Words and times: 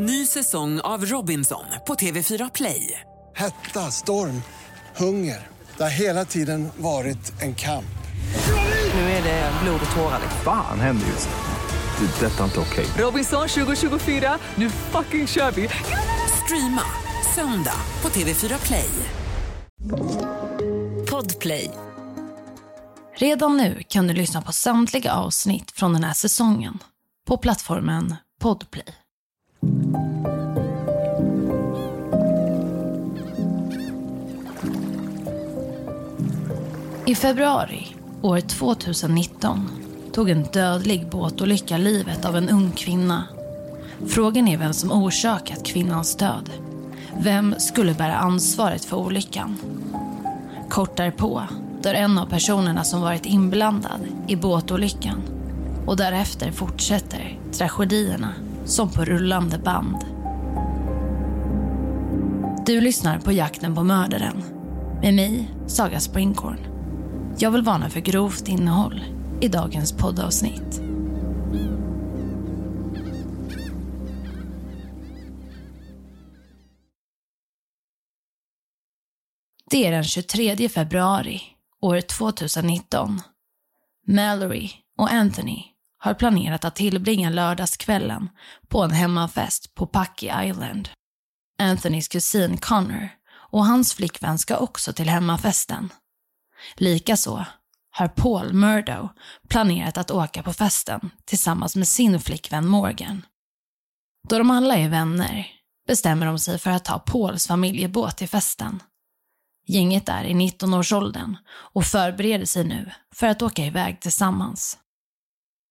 Ny 0.00 0.26
säsong 0.26 0.80
av 0.80 1.04
Robinson 1.04 1.64
på 1.86 1.94
TV4 1.94 2.50
Play. 2.54 3.00
Hetta, 3.36 3.90
storm, 3.90 4.42
hunger. 4.96 5.46
Det 5.76 5.82
har 5.82 5.90
hela 5.90 6.24
tiden 6.24 6.68
varit 6.76 7.42
en 7.42 7.54
kamp. 7.54 7.98
Nu 8.94 9.00
är 9.00 9.22
det 9.22 9.52
blod 9.62 9.80
och 9.90 9.96
tårar. 9.96 10.20
Fan 10.44 10.80
händer 10.80 11.06
just 11.06 11.28
nu. 11.28 12.06
Det. 12.06 12.26
Detta 12.26 12.40
är 12.40 12.44
inte 12.44 12.60
okej. 12.60 12.86
Robinson 12.96 13.48
2024, 13.48 14.38
nu 14.54 14.70
fucking 14.70 15.26
kör 15.26 15.50
vi! 15.50 15.68
Streama 16.44 16.82
söndag 17.34 17.80
på 18.00 18.08
TV4 18.08 18.66
Play. 18.66 18.90
Podplay. 21.10 21.70
Redan 23.16 23.56
nu 23.56 23.82
kan 23.88 24.06
du 24.06 24.14
lyssna 24.14 24.42
på 24.42 24.52
samtliga 24.52 25.12
avsnitt 25.12 25.70
från 25.70 25.92
den 25.92 26.04
här 26.04 26.14
säsongen 26.14 26.78
på 27.26 27.36
plattformen 27.36 28.16
Podplay. 28.40 28.94
I 37.08 37.14
februari 37.14 37.86
år 38.22 38.40
2019 38.40 39.68
tog 40.12 40.30
en 40.30 40.42
dödlig 40.42 41.08
båtolycka 41.10 41.78
livet 41.78 42.24
av 42.24 42.36
en 42.36 42.48
ung 42.48 42.70
kvinna. 42.70 43.24
Frågan 44.06 44.48
är 44.48 44.58
vem 44.58 44.72
som 44.72 44.92
orsakat 44.92 45.66
kvinnans 45.66 46.16
död. 46.16 46.50
Vem 47.18 47.54
skulle 47.58 47.94
bära 47.94 48.16
ansvaret 48.16 48.84
för 48.84 48.96
olyckan? 48.96 49.56
Kort 50.70 50.96
därpå 50.96 51.42
dör 51.82 51.94
en 51.94 52.18
av 52.18 52.26
personerna 52.26 52.84
som 52.84 53.00
varit 53.00 53.26
inblandad 53.26 54.00
i 54.26 54.36
båtolyckan. 54.36 55.22
Och 55.86 55.96
därefter 55.96 56.52
fortsätter 56.52 57.38
tragedierna 57.52 58.32
som 58.68 58.90
på 58.90 59.04
rullande 59.04 59.58
band. 59.58 59.96
Du 62.66 62.80
lyssnar 62.80 63.18
på 63.18 63.32
Jakten 63.32 63.74
på 63.74 63.82
mördaren 63.82 64.42
med 65.02 65.14
mig, 65.14 65.54
Saga 65.66 66.00
Springhorn. 66.00 66.58
Jag 67.38 67.50
vill 67.50 67.62
varna 67.62 67.90
för 67.90 68.00
grovt 68.00 68.48
innehåll 68.48 69.04
i 69.40 69.48
dagens 69.48 69.92
poddavsnitt. 69.92 70.80
Det 79.70 79.86
är 79.86 79.90
den 79.90 80.04
23 80.04 80.68
februari 80.68 81.42
år 81.80 82.00
2019. 82.00 83.20
Mallory 84.06 84.70
och 84.98 85.12
Anthony 85.12 85.62
har 85.98 86.14
planerat 86.14 86.64
att 86.64 86.76
tillbringa 86.76 87.30
lördagskvällen 87.30 88.28
på 88.68 88.82
en 88.82 88.90
hemmafest 88.90 89.74
på 89.74 89.86
Pucky 89.86 90.30
Island. 90.44 90.88
Anthonys 91.58 92.08
kusin 92.08 92.56
Connor 92.56 93.08
och 93.30 93.66
hans 93.66 93.94
flickvän 93.94 94.38
ska 94.38 94.56
också 94.56 94.92
till 94.92 95.08
hemmafesten. 95.08 95.92
Likaså 96.76 97.46
har 97.90 98.08
Paul 98.08 98.52
Murdo 98.52 99.08
planerat 99.48 99.98
att 99.98 100.10
åka 100.10 100.42
på 100.42 100.52
festen 100.52 101.10
tillsammans 101.24 101.76
med 101.76 101.88
sin 101.88 102.20
flickvän 102.20 102.66
Morgan. 102.66 103.26
Då 104.28 104.38
de 104.38 104.50
alla 104.50 104.76
är 104.76 104.88
vänner 104.88 105.46
bestämmer 105.86 106.26
de 106.26 106.38
sig 106.38 106.58
för 106.58 106.70
att 106.70 106.84
ta 106.84 106.98
Pauls 106.98 107.46
familjebåt 107.46 108.16
till 108.16 108.28
festen. 108.28 108.82
Gänget 109.66 110.08
är 110.08 110.24
i 110.24 110.34
19-årsåldern 110.34 111.36
och 111.48 111.84
förbereder 111.84 112.46
sig 112.46 112.64
nu 112.64 112.90
för 113.14 113.26
att 113.26 113.42
åka 113.42 113.66
iväg 113.66 114.00
tillsammans. 114.00 114.78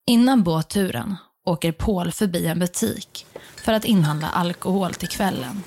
Innan 0.09 0.43
båtturen 0.43 1.15
åker 1.45 1.71
Paul 1.71 2.11
förbi 2.11 2.47
en 2.47 2.59
butik 2.59 3.25
för 3.63 3.73
att 3.73 3.85
inhandla 3.85 4.29
alkohol 4.29 4.93
till 4.93 5.07
kvällen. 5.07 5.63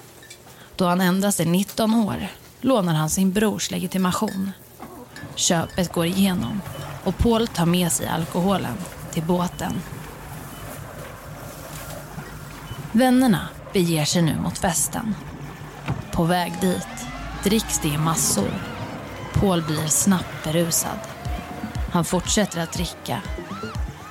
Då 0.77 0.87
han 0.87 1.01
endast 1.01 1.41
är 1.41 1.47
19 1.47 1.95
år 1.95 2.27
lånar 2.61 2.95
han 2.95 3.11
sin 3.11 3.33
brors 3.33 3.71
legitimation. 3.71 4.53
Köpet 5.35 5.93
går 5.93 6.07
igenom 6.07 6.61
och 7.05 7.19
Paul 7.19 7.47
tar 7.47 7.67
med 7.67 7.93
sig 7.93 8.07
alkoholen 8.07 8.77
till 9.13 9.23
båten. 9.23 9.73
Vännerna 12.93 13.49
beger 13.73 14.05
sig 14.05 14.23
nu 14.23 14.37
mot 14.37 14.59
festen. 14.59 15.15
På 16.13 16.25
väg 16.25 16.53
dit 16.61 17.07
dricks 17.45 17.79
det 17.79 17.89
i 17.89 17.99
massor. 17.99 18.51
Paul 19.33 19.63
blir 19.63 19.87
snabbt 19.87 20.45
berusad. 20.45 20.99
Han 21.93 22.05
fortsätter 22.05 22.61
att 22.61 22.73
dricka. 22.73 23.23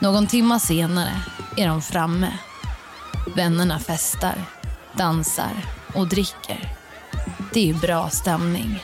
Någon 0.01 0.27
timma 0.27 0.59
senare 0.59 1.21
är 1.57 1.67
de 1.67 1.81
framme. 1.81 2.33
Vännerna 3.35 3.79
festar, 3.79 4.35
dansar 4.93 5.51
och 5.95 6.07
dricker. 6.07 6.75
Det 7.53 7.69
är 7.69 7.73
bra 7.73 8.09
stämning. 8.09 8.79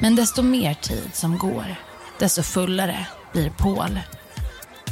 Men 0.00 0.16
desto 0.16 0.42
mer 0.42 0.74
tid 0.74 1.10
som 1.12 1.38
går, 1.38 1.74
desto 2.18 2.42
fullare 2.42 3.06
blir 3.32 3.50
Paul. 3.50 4.00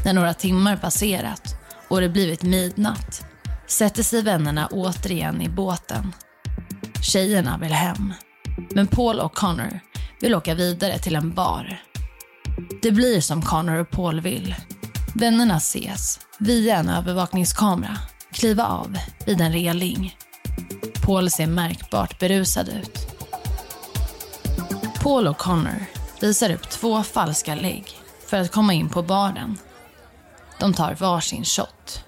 När 0.05 0.13
några 0.13 0.35
timmar 0.35 0.77
passerat 0.77 1.55
och 1.89 2.01
det 2.01 2.09
blivit 2.09 2.43
midnatt 2.43 3.25
sätter 3.67 4.03
sig 4.03 4.23
vännerna 4.23 4.69
återigen 4.73 5.43
i 5.43 5.49
båten. 5.49 6.13
Tjejerna 7.03 7.59
vill 7.59 7.73
hem. 7.73 8.15
Men 8.71 8.87
Paul 8.87 9.21
och 9.21 9.35
Connor 9.35 9.81
vill 10.21 10.35
åka 10.35 10.55
vidare 10.55 10.99
till 10.99 11.17
en 11.17 11.35
bar. 11.35 11.83
Det 12.83 12.91
blir 12.91 13.21
som 13.21 13.43
Connor 13.43 13.77
och 13.77 13.91
Paul 13.91 14.21
vill. 14.21 14.55
Vännerna 15.15 15.57
ses, 15.57 16.21
via 16.39 16.77
en 16.77 16.89
övervakningskamera, 16.89 17.97
kliva 18.33 18.67
av 18.67 18.99
vid 19.27 19.41
en 19.41 19.53
reling. 19.53 20.17
Paul 21.03 21.31
ser 21.31 21.47
märkbart 21.47 22.19
berusad 22.19 22.69
ut. 22.69 22.99
Paul 25.03 25.27
och 25.27 25.39
Connor 25.39 25.85
visar 26.21 26.51
upp 26.51 26.71
två 26.71 27.03
falska 27.03 27.55
lägg 27.55 27.85
för 28.27 28.37
att 28.37 28.53
komma 28.53 28.73
in 28.75 28.89
på 28.89 29.03
baren. 29.03 29.59
De 30.59 30.75
tar 30.75 30.95
varsin 30.95 31.45
shot. 31.45 32.05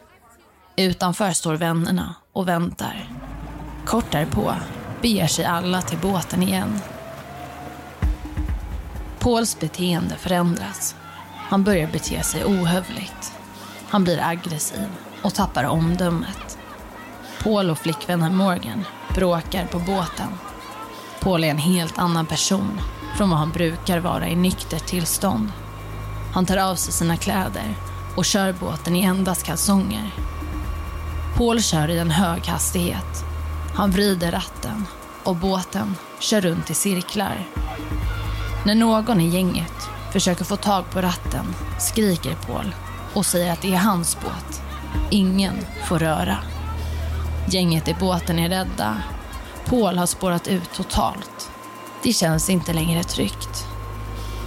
Utanför 0.77 1.33
står 1.33 1.55
vännerna 1.55 2.15
och 2.33 2.49
väntar. 2.49 3.09
Kort 3.87 4.13
därpå 4.13 4.55
beger 5.03 5.27
sig 5.27 5.45
alla 5.45 5.83
till 5.83 5.99
båten 5.99 6.43
igen. 6.43 6.81
Pauls 9.19 9.61
beteende 9.61 10.17
förändras. 10.17 10.95
Han 11.53 11.65
börjar 11.65 11.87
bete 11.87 12.23
sig 12.23 12.45
ohövligt. 12.45 13.33
Han 13.89 14.05
blir 14.05 14.23
aggressiv 14.23 14.89
och 15.23 15.35
tappar 15.35 15.65
omdömet. 15.65 16.59
Paul 17.43 17.71
och 17.71 17.79
flickvännen 17.79 18.37
Morgan 18.37 18.85
bråkar 19.15 19.67
på 19.67 19.79
båten. 19.79 20.29
Paul 21.21 21.45
är 21.45 21.49
en 21.49 21.59
helt 21.59 21.99
annan 21.99 22.27
person 22.27 22.81
från 23.17 23.31
vad 23.31 23.39
han 23.39 23.51
brukar 23.51 23.99
vara 23.99 24.29
i 24.29 24.37
nyktert 24.37 24.87
tillstånd. 24.87 25.53
Han 26.35 26.47
tar 26.47 26.57
av 26.57 26.75
sig 26.75 26.93
sina 26.93 27.17
kläder 27.17 27.75
och 28.17 28.25
kör 28.25 28.53
båten 28.53 28.97
i 28.97 29.03
endast 29.03 29.43
kalsonger. 29.43 30.11
Paul 31.37 31.63
kör 31.63 31.91
i 31.91 31.99
en 31.99 32.11
hög 32.11 32.47
hastighet. 32.47 33.25
Han 33.75 33.91
vrider 33.91 34.33
ratten 34.33 34.87
och 35.23 35.37
båten 35.37 35.97
kör 36.19 36.41
runt 36.41 36.71
i 36.71 36.75
cirklar. 36.75 37.47
När 38.67 38.75
någon 38.75 39.21
i 39.21 39.29
gänget 39.29 39.92
försöker 40.13 40.45
få 40.45 40.57
tag 40.57 40.91
på 40.91 41.01
ratten 41.01 41.55
skriker 41.79 42.35
Paul 42.35 42.75
och 43.15 43.27
säger 43.27 43.53
att 43.53 43.63
det 43.63 43.75
är 43.75 43.79
hans 43.79 44.21
båt. 44.21 44.63
Ingen 45.11 45.55
får 45.89 45.99
röra. 45.99 46.39
Gänget 47.49 47.89
i 47.89 47.97
båten 48.01 48.39
är 48.39 48.49
rädda. 48.49 48.97
Paul 49.65 49.99
har 49.99 50.07
spårat 50.07 50.49
ut 50.49 50.73
totalt. 50.75 51.51
Det 52.03 52.13
känns 52.13 52.51
inte 52.51 52.73
längre 52.73 53.05
tryggt. 53.05 53.67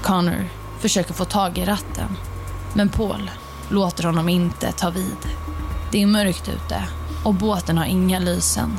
Connor 0.04 0.50
försöker 0.80 1.14
få 1.14 1.26
tag 1.26 1.58
i 1.58 1.66
ratten, 1.66 2.18
men 2.74 2.90
Paul 2.90 3.32
låter 3.70 4.04
honom 4.04 4.30
inte 4.30 4.72
ta 4.72 4.90
vid. 4.90 5.18
Det 5.92 6.02
är 6.02 6.08
mörkt 6.08 6.50
ute 6.50 6.84
och 7.24 7.34
båten 7.34 7.78
har 7.78 7.86
inga 7.86 8.20
lysen. 8.20 8.78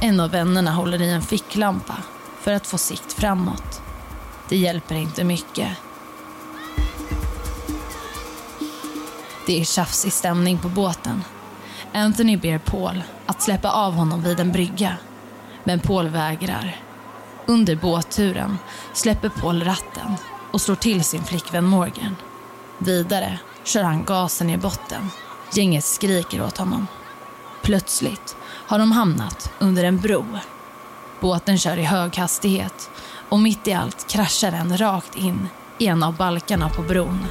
En 0.00 0.20
av 0.20 0.30
vännerna 0.30 0.70
håller 0.70 1.02
i 1.02 1.10
en 1.10 1.22
ficklampa 1.22 1.96
för 2.40 2.52
att 2.52 2.66
få 2.66 2.78
sikt 2.78 3.12
framåt. 3.12 3.82
Det 4.48 4.56
hjälper 4.56 4.94
inte 4.94 5.24
mycket. 5.24 5.68
Det 9.50 9.60
är 9.60 9.64
tjafsig 9.64 10.12
stämning 10.12 10.58
på 10.58 10.68
båten. 10.68 11.24
Anthony 11.94 12.36
ber 12.36 12.58
Paul 12.58 13.02
att 13.26 13.42
släppa 13.42 13.70
av 13.70 13.92
honom 13.92 14.22
vid 14.22 14.40
en 14.40 14.52
brygga. 14.52 14.96
Men 15.64 15.80
Paul 15.80 16.08
vägrar. 16.08 16.76
Under 17.46 17.76
båtturen 17.76 18.58
släpper 18.92 19.28
Paul 19.28 19.64
ratten 19.64 20.14
och 20.50 20.60
slår 20.60 20.74
till 20.74 21.04
sin 21.04 21.24
flickvän 21.24 21.64
Morgan. 21.64 22.16
Vidare 22.78 23.38
kör 23.64 23.82
han 23.82 24.04
gasen 24.04 24.50
i 24.50 24.56
botten. 24.56 25.10
Gänget 25.52 25.84
skriker 25.84 26.42
åt 26.42 26.58
honom. 26.58 26.86
Plötsligt 27.62 28.36
har 28.42 28.78
de 28.78 28.92
hamnat 28.92 29.52
under 29.58 29.84
en 29.84 30.00
bro. 30.00 30.26
Båten 31.20 31.58
kör 31.58 31.76
i 31.76 31.84
hög 31.84 32.16
hastighet 32.16 32.90
och 33.28 33.38
mitt 33.38 33.68
i 33.68 33.72
allt 33.72 34.08
kraschar 34.08 34.50
den 34.50 34.76
rakt 34.78 35.16
in 35.16 35.48
i 35.78 35.86
en 35.86 36.02
av 36.02 36.16
balkarna 36.16 36.68
på 36.68 36.82
bron. 36.82 37.26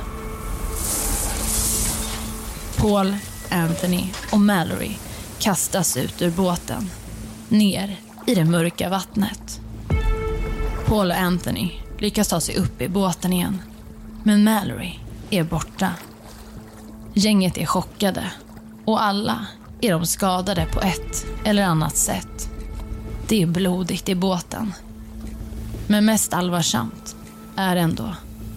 Paul, 2.79 3.15
Anthony 3.49 4.03
och 4.31 4.39
Mallory 4.39 4.91
kastas 5.39 5.97
ut 5.97 6.21
ur 6.21 6.31
båten, 6.31 6.89
ner 7.49 7.99
i 8.27 8.35
det 8.35 8.45
mörka 8.45 8.89
vattnet. 8.89 9.61
Paul 10.85 11.11
och 11.11 11.17
Anthony 11.17 11.71
lyckas 11.97 12.27
ta 12.27 12.39
sig 12.39 12.57
upp 12.57 12.81
i 12.81 12.89
båten 12.89 13.33
igen, 13.33 13.61
men 14.23 14.43
Mallory 14.43 14.99
är 15.29 15.43
borta. 15.43 15.89
Gänget 17.13 17.57
är 17.57 17.65
chockade 17.65 18.31
och 18.85 19.03
alla 19.03 19.45
är 19.81 19.91
de 19.91 20.05
skadade 20.05 20.65
på 20.65 20.81
ett 20.81 21.25
eller 21.43 21.63
annat 21.63 21.97
sätt. 21.97 22.49
Det 23.27 23.41
är 23.41 23.47
blodigt 23.47 24.09
i 24.09 24.15
båten. 24.15 24.73
Men 25.87 26.05
mest 26.05 26.33
allvarsamt 26.33 27.15
är 27.55 27.75
ändå 27.75 28.15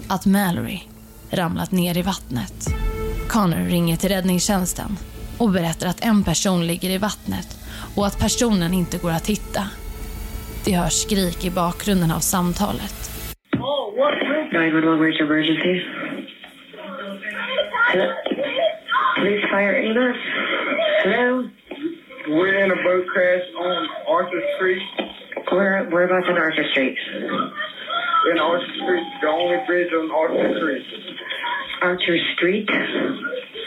att 0.09 0.27
Mallory 0.27 0.81
ramlat 1.31 1.73
ner 1.73 1.97
i 1.99 2.03
vattnet. 2.03 2.69
Connor 3.32 3.64
ringer 3.76 3.96
till 3.96 4.08
räddningstjänsten 4.08 4.90
och 5.38 5.50
berättar 5.50 5.87
att 5.87 6.05
en 6.05 6.25
person 6.25 6.67
ligger 6.67 6.90
i 6.90 6.99
vattnet 6.99 7.49
och 7.96 8.06
att 8.06 8.20
personen 8.20 8.73
inte 8.75 8.99
går 8.99 9.11
att 9.11 9.26
hitta. 9.26 9.62
Det 10.64 10.73
hörs 10.76 10.93
skrik 10.93 11.44
i 11.44 11.50
bakgrunden 11.50 12.11
av 12.11 12.20
samtalet. 12.20 12.96
911, 14.52 14.96
where's 15.00 15.17
your 15.19 15.29
emergency? 15.32 15.75
Hello? 17.93 18.06
Police 19.17 19.44
fire 19.52 19.75
ambulance? 19.82 20.23
Hello? 21.05 21.49
We're 22.28 22.64
in 22.64 22.70
a 22.70 22.81
boat 22.87 23.06
crash 23.14 23.46
on 23.69 23.81
Arthur 24.17 24.43
Street. 24.55 24.82
Where, 25.50 25.85
whereabouts 25.93 26.28
on 26.32 26.38
Arthur 26.38 26.67
Street? 26.73 26.99
In 28.31 28.38
Arthur 28.38 28.73
Street, 28.82 29.06
the 29.23 29.28
only 29.28 29.58
bridge 29.67 29.93
on 30.00 30.11
Arthur 30.20 30.49
Creek. 30.61 31.01
Archer 31.82 32.17
Street? 32.34 32.69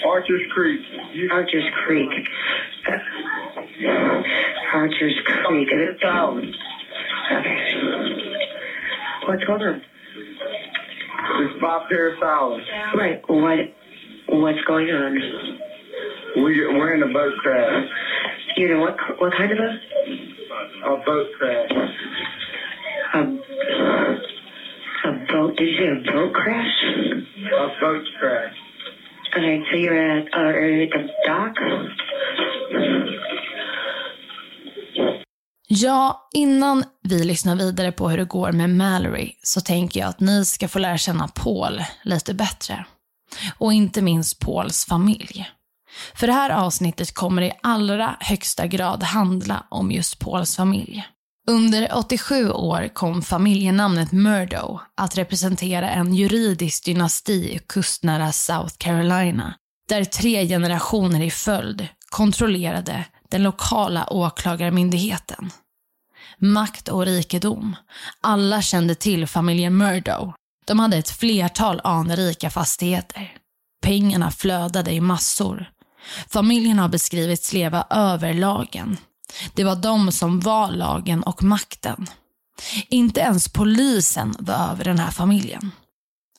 Archer's 0.06 0.42
Creek. 0.54 0.80
Archer's 1.32 1.64
Creek. 1.86 2.10
Uh, 2.88 4.22
Archer's 4.74 5.14
Creek. 5.26 5.68
Is 5.72 5.90
it- 5.90 5.98
silent. 6.02 6.56
Okay. 7.32 7.60
What's 9.28 9.44
going 9.44 9.62
on? 9.62 9.82
It's 11.42 11.62
by 11.62 11.80
Paris 11.90 12.16
Island. 12.22 12.64
Right. 12.96 13.20
What? 13.28 13.60
What's 14.28 14.62
going 14.68 14.90
on? 14.90 15.14
We, 16.38 16.68
we're 16.68 16.94
in 16.94 17.04
a 17.04 17.08
boat 17.14 17.34
crash. 17.42 17.88
You 18.58 18.70
know 18.70 18.80
what? 18.80 18.96
What 19.20 19.34
kind 19.34 19.52
of 19.52 19.58
a? 19.58 20.90
A 20.94 20.98
boat 21.06 21.28
crash. 21.38 21.72
Did 25.58 25.68
you 25.70 25.78
say 25.78 25.88
a 25.88 26.14
boat 26.14 26.34
crash? 26.34 26.76
A 27.64 27.68
boat 27.80 28.06
crash. 28.20 28.56
Okay, 29.38 29.64
so 29.72 29.78
you're 29.78 30.18
at, 30.18 30.28
uh, 30.34 30.40
are 30.40 30.70
you 30.70 30.84
at 30.84 30.92
the 30.92 31.02
dock? 31.28 31.56
Ja, 35.68 36.30
innan 36.34 36.84
vi 37.02 37.24
lyssnar 37.24 37.56
vidare 37.56 37.92
på 37.92 38.10
hur 38.10 38.18
det 38.18 38.26
går 38.26 38.52
med 38.52 38.70
Mallory 38.70 39.32
så 39.44 39.62
tänker 39.62 40.00
jag 40.00 40.10
att 40.10 40.20
ni 40.20 40.46
ska 40.46 40.68
få 40.68 40.80
lära 40.80 40.98
känna 40.98 41.28
Paul 41.28 41.84
lite 42.04 42.34
bättre. 42.34 42.86
Och 43.58 43.74
inte 43.74 44.02
minst 44.02 44.40
Pauls 44.40 44.86
familj. 44.86 45.50
För 46.16 46.28
det 46.28 46.34
här 46.34 46.50
avsnittet 46.50 47.14
kommer 47.14 47.42
i 47.42 47.52
allra 47.64 48.16
högsta 48.20 48.68
grad 48.68 49.04
handla 49.04 49.66
om 49.70 49.92
just 49.92 50.20
Pauls 50.20 50.56
familj. 50.58 51.04
Under 51.48 51.90
87 51.94 52.52
år 52.52 52.88
kom 52.94 53.22
familjenamnet 53.22 54.12
Murdo 54.12 54.80
att 54.98 55.18
representera 55.18 55.90
en 55.90 56.14
juridisk 56.14 56.86
dynasti 56.86 57.56
i 57.56 57.60
kustnära 57.68 58.32
South 58.32 58.76
Carolina, 58.78 59.56
där 59.90 60.04
tre 60.04 60.48
generationer 60.48 61.22
i 61.22 61.32
följd 61.32 61.88
kontrollerade 62.10 63.06
den 63.30 63.44
lokala 63.44 64.08
åklagarmyndigheten. 64.10 65.52
Makt 66.38 66.88
och 66.88 67.06
rikedom. 67.06 67.76
Alla 68.22 68.62
kände 68.62 68.96
till 68.96 69.28
familjen 69.28 69.78
Murdo. 69.78 70.34
De 70.66 70.80
hade 70.80 70.98
ett 70.98 71.10
flertal 71.10 71.82
anrika 71.84 72.50
fastigheter. 72.50 73.38
Pengarna 73.82 74.32
flödade 74.32 74.92
i 74.92 75.02
massor. 75.02 75.70
Familjen 76.28 76.80
har 76.80 76.90
beskrivits 76.90 77.54
leva 77.54 77.88
över 77.90 78.34
lagen. 78.34 78.98
Det 79.54 79.64
var 79.64 79.76
de 79.76 80.12
som 80.12 80.40
var 80.40 80.72
lagen 80.72 81.24
och 81.24 81.44
makten. 81.44 82.08
Inte 82.90 83.20
ens 83.20 83.50
polisen 83.50 84.36
var 84.40 84.54
över 84.54 84.84
den 84.84 85.00
här 85.00 85.12
familjen. 85.12 85.72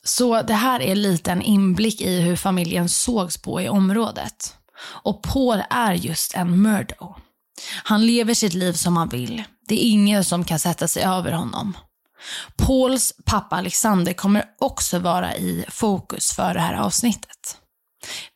Så 0.04 0.42
det 0.42 0.54
här 0.54 0.80
är 0.80 0.94
lite 0.94 1.32
en 1.32 1.42
inblick 1.42 2.00
i 2.00 2.20
hur 2.20 2.36
familjen 2.36 2.88
sågs 2.88 3.38
på 3.38 3.60
i 3.60 3.68
området. 3.68 4.56
Och 4.82 5.22
Paul 5.22 5.62
är 5.70 5.92
just 5.92 6.34
en 6.34 6.62
Murdo. 6.62 7.14
Han 7.84 8.06
lever 8.06 8.34
sitt 8.34 8.54
liv 8.54 8.72
som 8.72 8.96
han 8.96 9.08
vill. 9.08 9.44
Det 9.68 9.74
är 9.74 9.90
ingen 9.90 10.24
som 10.24 10.44
kan 10.44 10.58
sätta 10.58 10.88
sig 10.88 11.02
över 11.02 11.32
honom. 11.32 11.76
Pauls 12.56 13.14
pappa 13.24 13.56
Alexander 13.56 14.12
kommer 14.12 14.44
också 14.58 14.98
vara 14.98 15.36
i 15.36 15.64
fokus 15.68 16.32
för 16.32 16.54
det 16.54 16.60
här 16.60 16.74
avsnittet. 16.74 17.56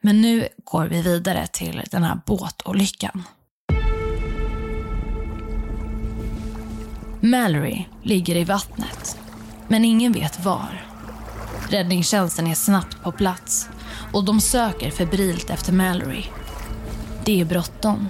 Men 0.02 0.20
nu 0.20 0.48
går 0.64 0.86
vi 0.86 1.02
vidare 1.02 1.46
till 1.46 1.82
den 1.90 2.02
här 2.02 2.20
båtolyckan. 2.26 3.24
Mallory 7.22 7.84
ligger 8.02 8.37
i 8.37 8.44
vattnet, 8.44 9.19
men 9.69 9.84
ingen 9.84 10.12
vet 10.12 10.44
var. 10.44 10.87
Räddningstjänsten 11.69 12.46
är 12.46 12.55
snabbt 12.55 13.02
på 13.02 13.12
plats 13.12 13.69
och 14.12 14.25
de 14.25 14.40
söker 14.40 14.90
febrilt 14.90 15.50
efter 15.50 15.72
Mallory. 15.72 16.25
Det 17.25 17.40
är 17.40 17.44
bråttom. 17.44 18.08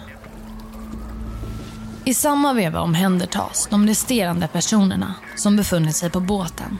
I 2.05 2.15
samma 2.15 2.53
veva 2.53 2.81
omhändertas 2.81 3.69
de 3.71 3.87
resterande 3.87 4.49
personerna 4.49 5.15
som 5.37 5.57
befunnit 5.57 5.97
sig 5.97 6.11
på 6.11 6.21
båten. 6.21 6.79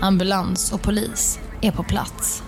Ambulans 0.00 0.72
och 0.72 0.82
polis 0.82 1.38
är 1.60 1.70
på 1.70 1.82
plats. 1.82 2.42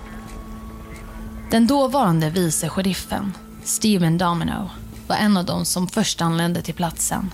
Den 1.51 1.67
dåvarande 1.67 2.31
vice 2.31 2.69
sheriffen, 2.69 3.33
Steven 3.65 4.19
Domino, 4.19 4.71
var 5.07 5.17
en 5.17 5.37
av 5.37 5.45
de 5.45 5.65
som 5.65 5.89
först 5.89 6.21
anlände 6.21 6.62
till 6.62 6.75
platsen. 6.75 7.31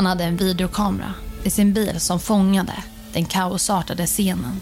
Han 0.00 0.06
hade 0.06 0.24
en 0.24 0.36
videokamera 0.36 1.14
i 1.44 1.50
sin 1.50 1.72
bil 1.72 2.00
som 2.00 2.20
fångade 2.20 2.72
den 3.12 3.24
kaosartade 3.24 4.06
scenen. 4.06 4.60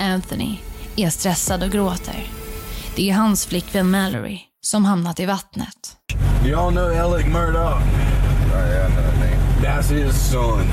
Anthony 0.00 0.58
är 0.96 1.10
stressad 1.10 1.62
och 1.62 1.70
gråter. 1.70 2.26
Det 2.96 3.10
är 3.10 3.14
hans 3.14 3.46
flickvän 3.46 3.90
Mallory 3.90 4.40
som 4.60 4.84
hamnat 4.84 5.20
i 5.20 5.26
vattnet. 5.26 5.96
You 6.44 6.60
all 6.60 6.72
know 6.72 7.00
Alec 7.00 7.26
Murdoch? 7.26 7.74
Oh, 7.74 7.82
yeah, 8.52 8.86
I 8.86 8.92
know 8.92 9.04
that 9.04 9.14
name. 9.14 9.38
That's 9.62 9.90
his 9.90 10.30
son. 10.30 10.64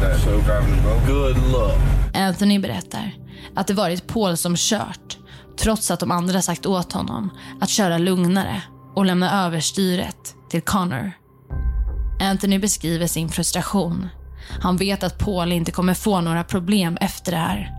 That 0.00 0.20
show 0.24 0.42
driving 0.44 0.76
the 0.76 0.82
boat. 0.82 1.06
Good 1.06 1.52
luck. 1.52 1.78
Anthony 2.14 2.58
berättar 2.58 3.14
att 3.54 3.66
det 3.66 3.74
varit 3.74 4.06
Paul 4.06 4.36
som 4.36 4.54
kört 4.56 5.18
trots 5.58 5.90
att 5.90 6.00
de 6.00 6.10
andra 6.10 6.42
sagt 6.42 6.66
åt 6.66 6.92
honom 6.92 7.30
att 7.60 7.68
köra 7.68 7.98
lugnare 7.98 8.62
och 8.96 9.06
lämna 9.06 9.46
över 9.46 9.60
styret 9.60 10.34
till 10.50 10.62
Connor. 10.62 11.23
Anthony 12.24 12.58
beskriver 12.58 13.06
sin 13.06 13.28
frustration. 13.28 14.08
Han 14.60 14.76
vet 14.76 15.02
att 15.02 15.18
Paul 15.18 15.52
inte 15.52 15.72
kommer 15.72 15.94
få 15.94 16.20
några 16.20 16.44
problem 16.44 16.98
efter 17.00 17.32
det 17.32 17.38
här. 17.38 17.72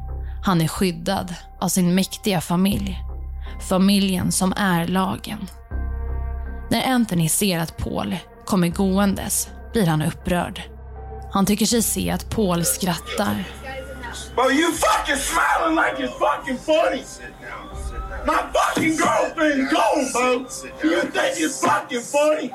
Han 0.44 0.62
är 0.62 0.68
skyddad 0.68 1.36
av 1.60 1.68
sin 1.68 1.96
mäktiga 1.96 2.42
familj. 2.42 3.00
Familjen 3.70 4.32
som 4.32 4.54
är 4.58 4.88
lagen. 4.88 5.48
När 6.70 6.94
Anthony 6.94 7.30
ser 7.30 7.60
att 7.60 7.78
Paul 7.78 8.16
kommer 8.46 8.68
gåendes 8.68 9.50
blir 9.74 9.88
han 9.88 10.02
upprörd. 10.02 10.62
Han 11.32 11.46
tycker 11.46 11.66
sig 11.66 11.82
se 11.82 12.12
att 12.12 12.30
Paul 12.30 12.66
skrattar 12.66 13.44
Bro, 14.36 14.52
you 14.52 14.72
fucking 14.72 15.18
smiling 15.18 15.76
like 15.76 16.00
it's 16.00 16.20
fucking 16.20 16.58
funny. 16.58 17.04
My 18.26 18.38
fucking 18.54 18.98
girlfriend 18.98 19.70
gone, 19.70 20.12
bro. 20.14 20.48
You 20.84 21.02
think 21.02 21.38
it's 21.38 21.60
fucking 21.62 22.02
funny? 22.02 22.52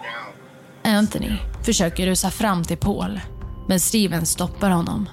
Anthony 0.84 1.36
försöker 1.62 2.06
rusa 2.06 2.30
fram 2.30 2.64
till 2.64 2.76
Paul, 2.76 3.20
men 3.68 3.80
Steven 3.80 4.26
stoppar 4.26 4.70
honom. 4.70 5.08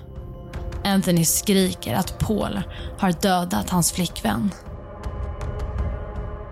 Anthony 0.84 1.26
skriker 1.26 1.96
att 1.96 2.20
Paul 2.20 2.62
har 3.00 3.12
dödat 3.22 3.70
hans 3.70 3.92
flickvän. 3.92 4.52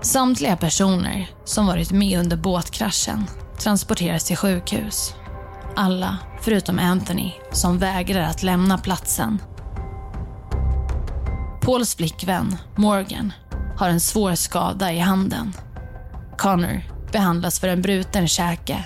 Samtliga 0.02 0.58
personer 0.58 1.30
som 1.44 1.68
varit 1.68 1.92
med 1.92 2.20
under 2.20 2.38
båtkraschen 2.38 3.26
transporteras 3.58 4.24
till 4.24 4.38
sjukhus. 4.38 5.16
Alla 5.76 6.18
förutom 6.42 6.80
Anthony 6.80 7.32
som 7.52 7.78
vägrar 7.78 8.22
att 8.22 8.44
lämna 8.44 8.78
platsen. 8.78 9.42
Pauls 11.62 11.96
flickvän, 11.96 12.58
Morgan, 12.76 13.34
har 13.78 13.90
en 13.90 14.00
svår 14.00 14.36
skada 14.36 14.94
i 14.94 15.00
handen. 15.00 15.54
Connor 16.38 16.82
behandlas 17.12 17.60
för 17.60 17.68
en 17.68 17.82
bruten 17.82 18.28
käke. 18.28 18.86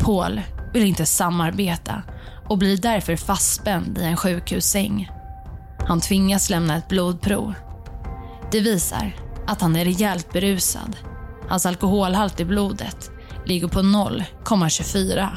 Paul 0.00 0.40
vill 0.72 0.84
inte 0.84 1.06
samarbeta 1.06 2.02
och 2.48 2.58
blir 2.58 2.76
därför 2.76 3.16
fastspänd 3.16 3.98
i 3.98 4.04
en 4.04 4.16
sjukhussäng. 4.16 5.10
Han 5.88 6.00
tvingas 6.00 6.50
lämna 6.50 6.76
ett 6.76 6.88
blodprov. 6.88 7.54
Det 8.52 8.60
visar 8.60 9.16
att 9.46 9.60
han 9.60 9.76
är 9.76 9.84
rejält 9.84 10.32
berusad. 10.32 10.96
Hans 11.48 11.66
alkoholhalt 11.66 12.40
i 12.40 12.44
blodet 12.44 13.10
ligger 13.46 13.68
på 13.68 13.80
0,24. 13.80 15.28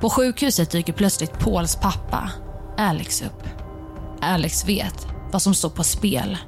På 0.00 0.10
sjukhuset 0.10 0.70
dyker 0.70 0.92
plötsligt 0.92 1.38
Pauls 1.38 1.76
pappa, 1.76 2.30
Alex, 2.78 3.22
upp. 3.22 3.42
Alex 4.20 4.68
vet 4.68 5.06
vad 5.32 5.42
som 5.42 5.54
står 5.54 5.70
på 5.70 5.84
spel. 5.84 6.38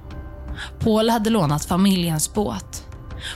Paul 0.81 1.11
hade 1.11 1.31
lånat 1.31 1.65
familjens 1.65 2.35
båt. 2.35 2.85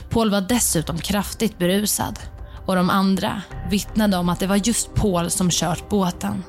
Paul 0.09 0.31
var 0.31 0.41
dessutom 0.41 0.97
kraftigt 0.97 1.57
berusad 1.57 2.19
och 2.65 2.75
de 2.75 2.89
andra 2.89 3.41
vittnade 3.69 4.17
om 4.17 4.29
att 4.29 4.39
det 4.39 4.47
var 4.47 4.67
just 4.67 4.95
Paul 4.95 5.29
som 5.29 5.49
kört 5.49 5.89
båten. 5.89 6.43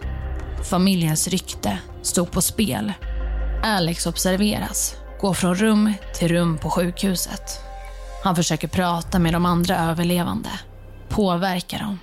Familjens 0.70 1.28
rykte 1.28 1.78
stod 2.02 2.30
på 2.30 2.42
spel. 2.42 2.92
Alex 3.64 4.06
observeras, 4.06 4.94
går 5.20 5.34
från 5.34 5.54
rum 5.54 5.92
till 6.14 6.28
rum 6.28 6.58
på 6.58 6.70
sjukhuset. 6.70 7.60
Han 8.24 8.36
försöker 8.36 8.68
prata 8.68 9.18
med 9.18 9.32
de 9.32 9.46
andra 9.46 9.78
överlevande, 9.78 10.50
påverka 11.08 11.78
dem. 11.78 11.98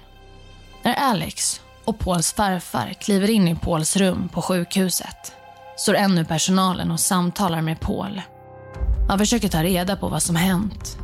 När 0.83 0.93
Alex 0.93 1.61
och 1.85 1.99
Pauls 1.99 2.33
farfar 2.33 2.93
kliver 3.01 3.29
in 3.29 3.47
i 3.47 3.55
Pauls 3.55 3.97
rum 3.97 4.29
på 4.33 4.41
sjukhuset 4.41 5.33
står 5.77 5.95
ännu 5.95 6.25
personalen 6.25 6.91
och 6.91 6.99
samtalar 6.99 7.61
med 7.61 7.79
Paul. 7.79 8.21
Han 9.09 9.19
försöker 9.19 9.47
ta 9.47 9.63
reda 9.63 9.95
på 9.95 10.07
vad 10.07 10.23
som 10.23 10.35
hänt. 10.35 10.97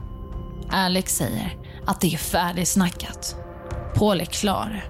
Alex 0.72 1.16
säger 1.16 1.65
att 1.88 2.02
det 2.02 2.14
är 2.14 2.18
färdigsnackat. 2.18 3.36
Paul 3.96 4.22
är 4.22 4.26
klar. 4.26 4.86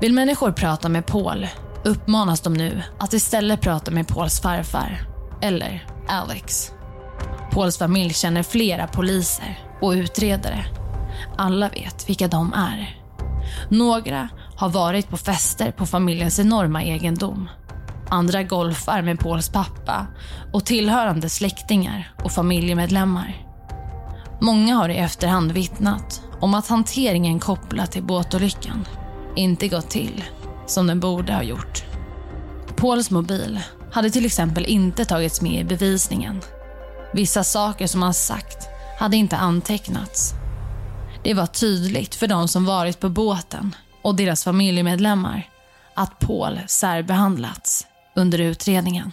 Vill 0.00 0.12
människor 0.12 0.52
prata 0.52 0.88
med 0.88 1.06
Paul 1.06 1.46
uppmanas 1.84 2.40
de 2.40 2.54
nu 2.54 2.82
att 2.98 3.12
istället 3.12 3.60
prata 3.60 3.90
med 3.90 4.08
Pauls 4.08 4.40
farfar, 4.40 5.06
eller 5.42 5.86
Alex. 6.08 6.72
Pauls 7.50 7.78
familj 7.78 8.14
känner 8.14 8.42
flera 8.42 8.86
poliser 8.86 9.58
och 9.80 9.90
utredare. 9.90 10.64
Alla 11.36 11.68
vet 11.68 12.08
vilka 12.08 12.28
de 12.28 12.52
är. 12.52 13.00
Några 13.68 14.28
har 14.56 14.68
varit 14.68 15.08
på 15.08 15.16
fester 15.16 15.70
på 15.70 15.86
familjens 15.86 16.38
enorma 16.38 16.82
egendom. 16.82 17.48
Andra 18.08 18.42
golfar 18.42 19.02
med 19.02 19.18
Pauls 19.18 19.48
pappa 19.48 20.06
och 20.52 20.64
tillhörande 20.64 21.28
släktingar 21.28 22.12
och 22.24 22.32
familjemedlemmar. 22.32 23.46
Många 24.40 24.74
har 24.74 24.88
i 24.88 24.96
efterhand 24.96 25.52
vittnat 25.52 26.22
om 26.44 26.54
att 26.54 26.68
hanteringen 26.68 27.40
kopplat 27.40 27.92
till 27.92 28.02
båtolyckan 28.02 28.88
inte 29.36 29.68
gått 29.68 29.90
till 29.90 30.24
som 30.66 30.86
den 30.86 31.00
borde 31.00 31.34
ha 31.34 31.42
gjort. 31.42 31.84
Pauls 32.76 33.10
mobil 33.10 33.60
hade 33.92 34.10
till 34.10 34.26
exempel 34.26 34.64
inte 34.64 35.04
tagits 35.04 35.42
med 35.42 35.60
i 35.60 35.64
bevisningen. 35.64 36.40
Vissa 37.12 37.44
saker 37.44 37.86
som 37.86 38.02
han 38.02 38.14
sagt 38.14 38.68
hade 38.98 39.16
inte 39.16 39.36
antecknats. 39.36 40.34
Det 41.22 41.34
var 41.34 41.46
tydligt 41.46 42.14
för 42.14 42.26
de 42.26 42.48
som 42.48 42.64
varit 42.64 43.00
på 43.00 43.08
båten 43.08 43.76
och 44.02 44.14
deras 44.14 44.44
familjemedlemmar 44.44 45.48
att 45.94 46.18
Paul 46.18 46.60
särbehandlats 46.66 47.86
under 48.16 48.38
utredningen. 48.38 49.12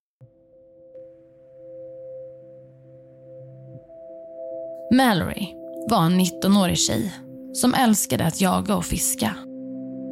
Mallory 4.93 5.47
var 5.89 6.05
en 6.05 6.19
19-årig 6.19 6.77
tjej 6.77 7.13
som 7.53 7.73
älskade 7.73 8.25
att 8.25 8.41
jaga 8.41 8.75
och 8.75 8.85
fiska. 8.85 9.35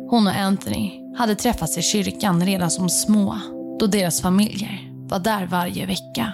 Hon 0.10 0.28
och 0.28 0.36
Anthony 0.36 0.92
hade 1.18 1.36
träffats 1.36 1.78
i 1.78 1.82
kyrkan 1.82 2.46
redan 2.46 2.72
som 2.72 2.90
små 2.90 3.38
då 3.80 3.88
deras 3.88 4.22
familjer 4.22 4.92
var 5.10 5.20
där 5.20 5.46
varje 5.46 5.86
vecka. 5.86 6.34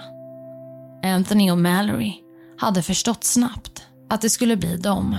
Anthony 1.04 1.52
och 1.52 1.58
Mallory 1.58 2.14
hade 2.58 2.82
förstått 2.82 3.24
snabbt 3.24 3.88
att 4.10 4.22
det 4.22 4.30
skulle 4.30 4.58
bli 4.58 4.78
dem. 4.78 5.16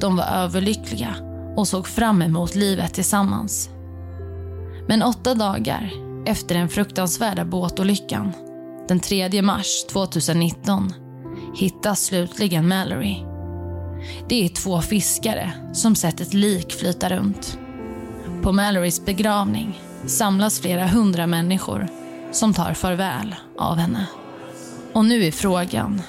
De 0.00 0.16
var 0.16 0.24
överlyckliga 0.24 1.16
och 1.56 1.68
såg 1.68 1.86
fram 1.86 2.22
emot 2.22 2.54
livet 2.54 2.94
tillsammans. 2.94 3.70
Men 4.88 5.02
åtta 5.02 5.34
dagar 5.34 5.90
efter 6.26 6.54
den 6.54 6.68
fruktansvärda 6.68 7.44
båtolyckan, 7.44 8.32
den 8.88 9.00
3 9.00 9.42
mars 9.42 9.84
2019, 9.84 10.92
hittas 11.56 12.04
slutligen 12.04 12.68
Mallory. 12.68 13.16
Det 14.28 14.44
är 14.44 14.48
två 14.48 14.82
fiskare 14.82 15.52
som 15.72 15.96
sett 15.96 16.20
ett 16.20 16.34
lik 16.34 16.72
flyta 16.72 17.08
runt. 17.08 17.58
På 18.42 18.52
Mallorys 18.52 19.04
begravning 19.04 19.80
samlas 20.06 20.60
flera 20.60 20.86
hundra 20.86 21.26
människor 21.26 21.88
som 22.32 22.54
tar 22.54 22.74
farväl 22.74 23.34
av 23.58 23.76
henne. 23.76 24.06
Och 24.92 25.04
nu 25.04 25.24
är 25.24 25.32
frågan 25.32 26.02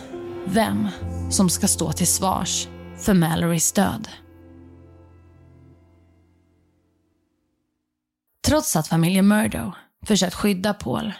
vem 0.45 0.87
som 1.29 1.49
ska 1.49 1.67
stå 1.67 1.91
till 1.91 2.07
svars 2.07 2.67
för 2.97 3.13
Mallorys 3.13 3.71
död. 3.71 4.07
Trots 8.47 8.75
att 8.75 8.87
familjen 8.87 9.27
Murdo 9.27 9.71
försökt 10.05 10.35
skydda 10.35 10.73
Paul 10.73 11.13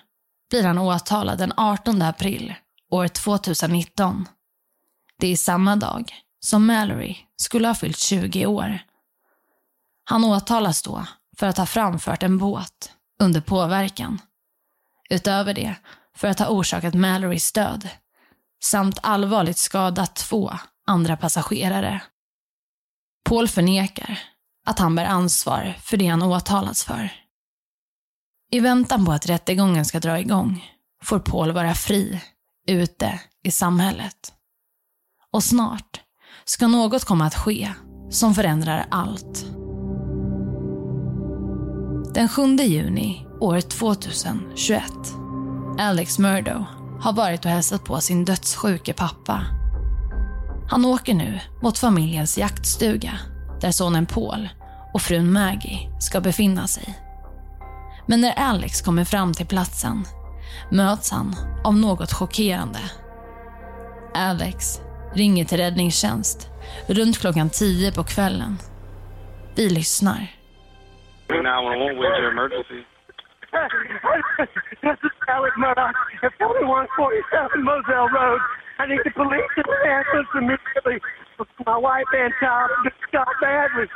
blir 0.50 0.64
han 0.64 0.78
åtalad 0.78 1.38
den 1.38 1.54
18 1.58 2.02
april 2.02 2.54
år 2.92 3.08
2019. 3.08 4.28
Det 5.20 5.28
är 5.28 5.36
samma 5.36 5.76
dag 5.76 6.14
som 6.40 6.66
Mallory 6.66 7.18
skulle 7.36 7.68
ha 7.68 7.76
fyllt 7.76 7.98
20 7.98 8.46
år. 8.46 8.80
Han 10.04 10.24
åtalas 10.24 10.82
då 10.82 11.06
för 11.38 11.48
att 11.48 11.58
ha 11.58 11.66
framfört 11.66 12.24
en 12.24 12.38
båt 12.38 12.92
under 13.20 13.42
påverkan. 13.42 14.22
Utöver 15.10 15.54
det 15.54 15.76
för 16.16 16.28
att 16.28 16.40
ha 16.40 16.48
orsakat 16.48 16.94
Mallorys 16.94 17.52
död 17.52 17.90
samt 18.64 19.00
allvarligt 19.04 19.58
skadat 19.58 20.16
två 20.16 20.54
andra 20.88 21.18
passagerare. 21.18 22.02
Paul 23.30 23.48
förnekar 23.48 24.20
att 24.66 24.80
han 24.80 24.96
bär 24.96 25.06
ansvar 25.06 25.74
för 25.82 25.98
det 25.98 26.08
han 26.08 26.22
åtalats 26.22 26.84
för. 26.84 27.12
I 28.52 28.60
väntan 28.60 29.06
på 29.06 29.12
att 29.12 29.30
rättegången 29.30 29.86
ska 29.86 30.00
dra 30.00 30.20
igång 30.20 30.74
får 31.04 31.20
Paul 31.20 31.52
vara 31.52 31.74
fri 31.74 32.22
ute 32.68 33.20
i 33.44 33.52
samhället. 33.52 34.34
Och 35.32 35.44
snart 35.44 36.02
ska 36.46 36.68
något 36.68 37.06
komma 37.06 37.26
att 37.26 37.36
ske 37.36 37.74
som 38.10 38.36
förändrar 38.36 38.86
allt. 38.92 39.46
Den 42.14 42.30
7 42.30 42.56
juni 42.56 43.28
år 43.40 43.62
2021. 43.62 44.84
Alex 45.80 46.20
Murdo 46.20 46.66
har 47.02 47.14
varit 47.14 47.46
och 47.46 47.52
hälsat 47.52 47.84
på 47.84 48.02
sin 48.02 48.26
dödssjuke 48.26 48.94
pappa. 48.94 49.46
Han 50.70 50.86
åker 50.86 51.14
nu 51.14 51.40
mot 51.62 51.78
familjens 51.78 52.38
jaktstuga 52.38 53.20
där 53.62 53.72
sonen 53.72 54.06
Paul 54.06 54.50
och 54.94 55.02
frun 55.02 55.34
Maggie 55.34 55.90
ska 56.00 56.22
befinna 56.22 56.68
sig. 56.68 57.00
Men 58.06 58.22
när 58.22 58.32
Alex 58.32 58.82
kommer 58.82 59.06
fram 59.06 59.34
till 59.34 59.46
platsen 59.46 60.06
möts 60.72 61.12
han 61.12 61.36
av 61.64 61.78
något 61.78 62.14
chockerande. 62.14 62.80
Alex 64.14 64.82
ringer 65.14 65.46
till 65.46 65.58
räddningstjänst 65.58 66.50
runt 66.88 67.20
klockan 67.22 67.50
10 67.50 67.92
på 67.92 68.04
kvällen. 68.04 68.58
Vi 69.56 69.70
lyssnar. 69.70 70.28
911, 71.30 72.00
where's 72.00 72.20
your 72.22 72.32
emergency? 72.32 72.84
this 74.82 75.00
is 75.04 75.14
Murdoch 75.58 75.96
at 76.24 76.32
4147 76.38 77.64
Moselle 77.64 78.10
Road. 78.10 78.42
I 78.80 78.86
need 78.86 79.02
the 79.04 79.12
police 79.12 79.54
and 79.58 79.68
ambulance 79.90 80.32
immediately. 80.36 80.98
My 81.66 81.78
wife 81.78 82.10
and 82.14 82.34
child 82.40 82.70
just 82.84 83.02
got 83.12 83.28
badly. 83.42 83.88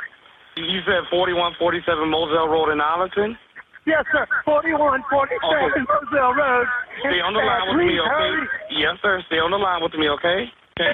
You 0.56 0.80
said 0.84 1.06
4147 1.10 2.10
Moselle 2.10 2.48
Road 2.48 2.72
in 2.72 2.80
Arlington? 2.80 3.38
Yes, 3.84 4.06
sir. 4.14 4.26
4147 4.46 5.02
Okay. 5.42 5.82
Moselle 5.82 6.34
Road. 6.38 6.66
Stay 7.02 7.18
on 7.18 7.34
the 7.34 7.42
line 7.42 7.66
with 7.66 7.82
me, 7.82 7.98
okay? 7.98 8.10
hurry. 8.14 8.46
Yes, 8.70 8.94
sir. 9.02 9.18
Stay 9.26 9.42
on 9.42 9.50
the 9.50 9.58
line 9.58 9.82
with 9.82 9.94
me, 9.98 10.06
okay? 10.22 10.46
Okay. 10.78 10.92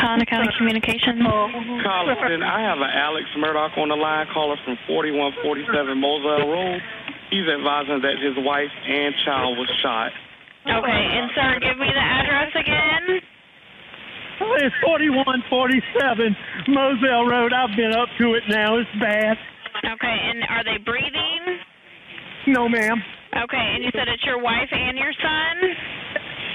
Colin 0.00 0.24
County 0.26 0.48
Communications. 0.56 1.20
Collison, 1.20 2.40
I 2.42 2.64
have 2.64 2.80
an 2.80 2.90
Alex 2.90 3.28
Murdoch 3.36 3.76
on 3.76 3.88
the 3.92 3.96
line, 3.96 4.26
caller 4.32 4.56
from 4.64 4.76
4147 4.88 6.00
Moselle 6.00 6.48
Road. 6.48 6.80
He's 7.30 7.46
advising 7.46 8.00
that 8.02 8.18
his 8.18 8.34
wife 8.42 8.72
and 8.88 9.14
child 9.24 9.54
was 9.60 9.70
shot. 9.84 10.10
Okay, 10.66 11.02
and 11.14 11.30
sir, 11.36 11.60
give 11.60 11.78
me 11.78 11.92
the 11.92 12.02
address 12.02 12.50
again. 12.56 13.20
it's 14.64 14.74
4147 14.82 16.36
Moselle 16.72 17.28
Road. 17.28 17.52
I've 17.52 17.76
been 17.76 17.92
up 17.94 18.08
to 18.18 18.34
it 18.34 18.42
now. 18.48 18.78
It's 18.80 18.90
bad. 18.98 19.36
Okay, 19.84 20.16
and 20.26 20.42
are 20.48 20.64
they 20.64 20.82
breathing? 20.82 21.60
No, 22.46 22.68
ma'am. 22.68 23.02
Okay, 23.44 23.66
and 23.74 23.84
you 23.84 23.90
said 23.92 24.08
it's 24.08 24.24
your 24.24 24.42
wife 24.42 24.72
and 24.72 24.98
your 24.98 25.12
son? 25.12 25.54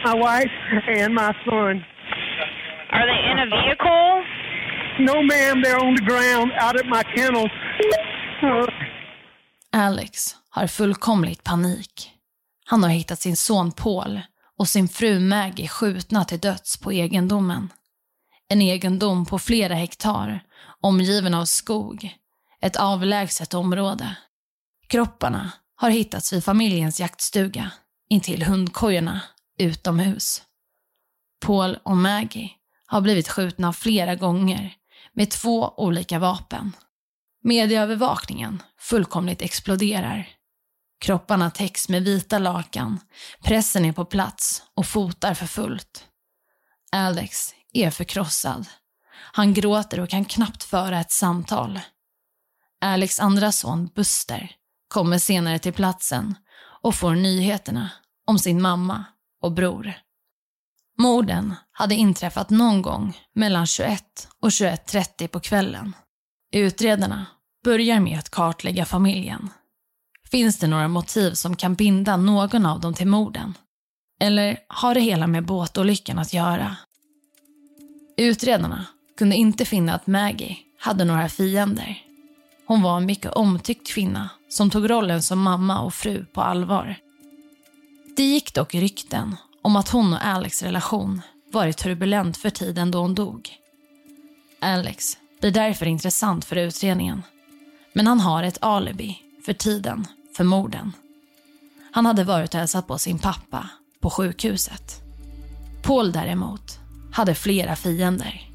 My 0.04 0.16
wife 0.16 0.52
and 0.88 1.14
my 1.14 1.32
son. 1.46 1.84
Are 2.92 3.06
they 3.06 3.22
in 3.32 3.40
a 3.40 3.48
vehicle? 3.58 4.24
No, 5.00 5.22
ma'am. 5.24 5.62
They're 5.64 5.80
on 5.80 5.96
the 5.96 6.02
ground 6.02 6.52
out 6.60 6.76
at 6.76 6.86
my 6.86 7.04
kennels. 7.16 7.52
Uh, 8.44 8.68
Alex 9.72 10.36
har 10.50 10.68
fullkomligt 10.68 11.44
panik. 11.44 12.12
Han 12.66 12.84
har 12.84 12.90
hittat 12.90 13.20
sin 13.20 13.36
son 13.36 13.72
Paul 13.72 14.22
och 14.58 14.68
sin 14.68 14.88
fru 14.88 15.20
Maggie 15.20 15.68
skjutna 15.68 16.26
till 16.26 16.40
döds 16.40 16.78
på 16.78 16.92
egendomen. 16.92 17.74
En 18.50 18.62
egendom 18.62 19.26
på 19.26 19.40
flera 19.40 19.74
hektar, 19.74 20.40
omgiven 20.82 21.34
av 21.34 21.46
skog. 21.46 22.16
Ett 22.62 22.76
avlägset 22.76 23.54
område. 23.54 24.18
Kropparna 24.88 25.52
har 25.76 25.90
hittats 25.90 26.34
vid 26.34 26.44
familjens 26.44 27.00
jaktstuga, 27.00 27.72
intill 28.10 28.44
hundkojorna, 28.44 29.22
utomhus. 29.58 30.44
Paul 31.46 31.78
och 31.84 31.98
Maggie 31.98 32.52
har 32.86 33.02
blivit 33.02 33.30
skjutna 33.30 33.74
flera 33.74 34.16
gånger 34.16 34.74
med 35.14 35.32
två 35.32 35.74
olika 35.78 36.20
vapen. 36.20 36.72
Medieövervakningen 37.44 38.64
fullkomligt 38.80 39.42
exploderar. 39.42 40.30
Kropparna 41.00 41.52
täcks 41.52 41.90
med 41.90 42.04
vita 42.04 42.40
lakan, 42.40 43.00
pressen 43.44 43.86
är 43.86 43.92
på 43.92 44.06
plats 44.06 44.64
och 44.76 44.86
fotar 44.86 45.34
för 45.34 45.48
fullt. 45.48 46.06
Alex 46.92 47.54
är 47.74 47.90
förkrossad. 47.90 48.66
Han 49.12 49.54
gråter 49.54 50.00
och 50.00 50.10
kan 50.10 50.26
knappt 50.26 50.64
föra 50.64 51.00
ett 51.00 51.12
samtal. 51.12 51.80
Alex 52.82 53.20
andra 53.20 53.52
son 53.52 53.90
Buster 53.96 54.56
kommer 54.88 55.18
senare 55.18 55.60
till 55.60 55.74
platsen 55.74 56.36
och 56.82 56.96
får 56.96 57.16
nyheterna 57.16 57.90
om 58.28 58.40
sin 58.40 58.62
mamma 58.62 59.06
och 59.42 59.52
bror. 59.52 59.94
Morden 60.98 61.56
hade 61.72 61.96
inträffat 61.96 62.50
någon 62.50 62.82
gång 62.82 63.18
mellan 63.34 63.68
21 63.68 64.28
och 64.40 64.50
21.30 64.50 65.28
på 65.28 65.40
kvällen. 65.40 65.96
Utredarna 66.52 67.26
börjar 67.64 68.00
med 68.00 68.20
att 68.20 68.30
kartlägga 68.30 68.86
familjen. 68.86 69.50
Finns 70.32 70.60
det 70.60 70.68
några 70.68 70.88
motiv 70.88 71.34
som 71.34 71.56
kan 71.56 71.76
binda 71.76 72.18
någon 72.18 72.66
av 72.66 72.80
dem 72.80 72.94
till 72.94 73.08
morden? 73.08 73.58
Eller 74.20 74.58
har 74.68 74.94
det 74.94 75.02
hela 75.02 75.28
med 75.28 75.46
båtolyckan 75.46 76.20
att 76.20 76.34
göra? 76.34 76.76
Utredarna 78.18 78.86
kunde 79.18 79.36
inte 79.36 79.66
finna 79.66 79.94
att 79.94 80.08
Maggie 80.08 80.58
hade 80.80 81.06
några 81.06 81.30
fiender. 81.30 82.05
Hon 82.68 82.82
var 82.82 82.98
en 82.98 83.06
mycket 83.06 83.32
omtyckt 83.32 83.88
kvinna 83.88 84.30
som 84.50 84.70
tog 84.70 84.90
rollen 84.90 85.24
som 85.24 85.42
mamma 85.42 85.82
och 85.82 85.94
fru 85.94 86.26
på 86.26 86.42
allvar. 86.42 86.96
Det 88.18 88.24
gick 88.24 88.54
dock 88.54 88.76
rykten 88.76 89.36
om 89.62 89.76
att 89.76 89.90
hon 89.90 90.14
och 90.14 90.26
Alex 90.26 90.64
relation 90.64 91.22
varit 91.52 91.78
turbulent 91.78 92.38
för 92.38 92.50
tiden 92.50 92.92
då 92.92 93.00
hon 93.00 93.16
dog. 93.16 93.50
Alex 94.60 95.18
blir 95.42 95.52
därför 95.52 95.86
intressant 95.86 96.46
för 96.46 96.56
utredningen. 96.56 97.24
Men 97.94 98.08
han 98.08 98.20
har 98.20 98.44
ett 98.44 98.58
alibi 98.62 99.20
för 99.46 99.54
tiden 99.54 100.08
för 100.38 100.44
morden. 100.44 100.92
Han 101.92 102.06
hade 102.06 102.24
varit 102.24 102.54
och 102.54 102.60
hälsat 102.60 102.88
på 102.88 102.98
sin 102.98 103.20
pappa 103.20 103.70
på 104.00 104.10
sjukhuset. 104.10 105.02
Paul 105.82 106.12
däremot 106.12 106.80
hade 107.12 107.36
flera 107.36 107.76
fiender. 107.76 108.50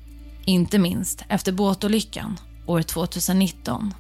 Inte 0.45 0.79
minst 0.79 1.25
efter 1.29 1.53
båtolyckan 1.53 2.39
år 2.71 2.83
2019. 2.83 3.95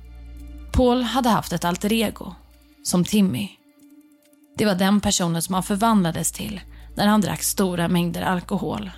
Paul 0.72 1.02
hade 1.02 1.28
haft 1.28 1.52
ett 1.52 1.64
alter 1.64 1.92
ego, 1.92 2.34
som 2.82 3.04
Timmy. 3.04 3.48
Det 4.56 4.66
var 4.66 4.74
den 4.74 5.00
personen 5.00 5.42
som 5.42 5.54
han 5.54 5.62
förvandlades 5.62 6.32
till 6.32 6.60
när 6.94 7.06
han 7.06 7.20
drack 7.20 7.42
stora 7.42 7.88
mängder 7.88 8.22
alkohol. 8.22 8.90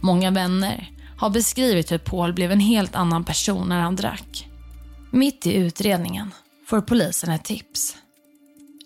Många 0.00 0.30
vänner 0.30 0.90
har 1.16 1.30
beskrivit 1.30 1.92
hur 1.92 1.98
Paul 1.98 2.32
blev 2.32 2.52
en 2.52 2.60
helt 2.60 2.94
annan 2.94 3.24
person 3.24 3.68
när 3.68 3.80
han 3.80 3.96
drack. 3.96 4.48
Mitt 5.10 5.46
i 5.46 5.54
utredningen 5.54 6.34
får 6.66 6.80
polisen 6.80 7.30
ett 7.30 7.44
tips. 7.44 7.96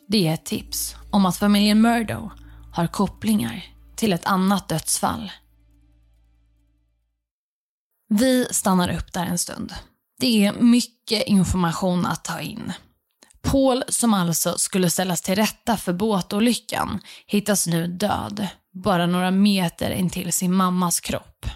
Det 0.07 0.29
är 0.29 0.35
ett 0.35 0.45
tips 0.45 0.97
om 1.11 1.27
att 1.27 1.37
familjen 1.37 1.81
Murdo 1.81 2.31
har 2.73 2.87
kopplingar 2.87 3.65
till 3.97 4.13
ett 4.13 4.25
annat 4.27 4.69
dödsfall. 4.69 5.31
Vi 8.09 8.47
stannar 8.51 8.97
upp 8.97 9.13
där 9.13 9.27
en 9.27 9.39
stund. 9.39 9.75
Det 10.21 10.47
är 10.47 10.53
mycket 10.53 11.27
information 11.27 12.07
att 12.07 12.25
ta 12.25 12.41
in. 12.41 12.73
Paul, 13.43 13.85
som 13.89 14.15
alltså 14.15 14.59
skulle 14.59 14.91
ställas 14.91 15.23
till 15.23 15.35
rätta 15.35 15.77
för 15.77 15.93
båtolyckan, 15.93 17.01
hittas 17.27 17.67
nu 17.67 17.87
död, 17.87 18.47
bara 18.85 19.07
några 19.07 19.31
meter 19.31 19.91
intill 19.91 20.33
sin 20.33 20.55
mammas 20.55 21.01
kropp. 21.01 21.47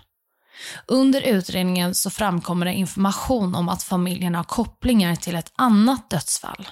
Under 0.86 1.20
utredningen 1.20 1.94
så 1.94 2.10
framkommer 2.10 2.66
det 2.66 2.72
information 2.72 3.54
om 3.54 3.68
att 3.68 3.82
familjen 3.82 4.34
har 4.34 4.44
kopplingar 4.44 5.16
till 5.16 5.36
ett 5.36 5.52
annat 5.56 6.10
dödsfall. 6.10 6.68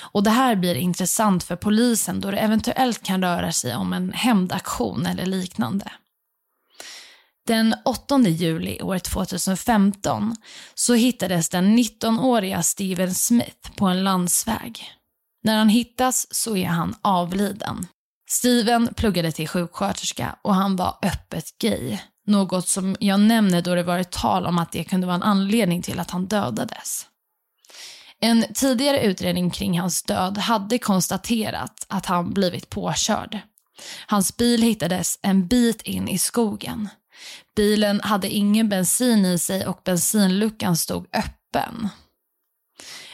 Och 0.00 0.22
Det 0.22 0.30
här 0.30 0.56
blir 0.56 0.74
intressant 0.74 1.44
för 1.44 1.56
polisen 1.56 2.20
då 2.20 2.30
det 2.30 2.36
eventuellt 2.36 3.02
kan 3.02 3.22
röra 3.22 3.52
sig 3.52 3.76
om 3.76 3.92
en 3.92 4.12
hämndaktion 4.12 5.06
eller 5.06 5.26
liknande. 5.26 5.92
Den 7.46 7.74
8 7.84 8.18
juli 8.18 8.82
år 8.82 8.98
2015 8.98 10.36
så 10.74 10.94
hittades 10.94 11.48
den 11.48 11.78
19-åriga 11.78 12.62
Steven 12.62 13.14
Smith 13.14 13.72
på 13.76 13.86
en 13.86 14.04
landsväg. 14.04 14.90
När 15.42 15.56
han 15.56 15.68
hittas 15.68 16.26
så 16.30 16.56
är 16.56 16.66
han 16.66 16.94
avliden. 17.02 17.86
Steven 18.30 18.94
pluggade 18.94 19.32
till 19.32 19.48
sjuksköterska 19.48 20.36
och 20.42 20.54
han 20.54 20.76
var 20.76 20.98
öppet 21.02 21.58
gay. 21.58 21.98
Något 22.26 22.68
som 22.68 22.96
jag 23.00 23.20
nämner 23.20 23.62
då 23.62 23.74
det 23.74 23.82
varit 23.82 24.10
tal 24.10 24.46
om 24.46 24.58
att 24.58 24.72
det 24.72 24.84
kunde 24.84 25.06
vara 25.06 25.16
en 25.16 25.22
anledning 25.22 25.82
till 25.82 26.00
att 26.00 26.10
han 26.10 26.26
dödades. 26.26 27.06
En 28.20 28.44
tidigare 28.54 29.00
utredning 29.00 29.50
kring 29.50 29.80
hans 29.80 30.02
död 30.02 30.38
hade 30.38 30.78
konstaterat 30.78 31.86
att 31.88 32.06
han 32.06 32.32
blivit 32.32 32.70
påkörd. 32.70 33.38
Hans 34.06 34.36
bil 34.36 34.62
hittades 34.62 35.18
en 35.22 35.46
bit 35.46 35.82
in 35.82 36.08
i 36.08 36.18
skogen. 36.18 36.88
Bilen 37.56 38.00
hade 38.00 38.28
ingen 38.28 38.68
bensin 38.68 39.24
i 39.24 39.38
sig 39.38 39.66
och 39.66 39.80
bensinluckan 39.84 40.76
stod 40.76 41.06
öppen. 41.12 41.88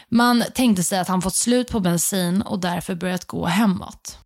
Man 0.08 0.44
tänkte 0.54 0.84
sig 0.84 0.98
att 0.98 1.08
han 1.08 1.22
fått 1.22 1.34
slut 1.34 1.70
på 1.70 1.80
bensin 1.80 2.42
och 2.42 2.60
därför 2.60 2.94
börjat 2.94 3.24
gå 3.24 3.46
hemåt. 3.46 4.18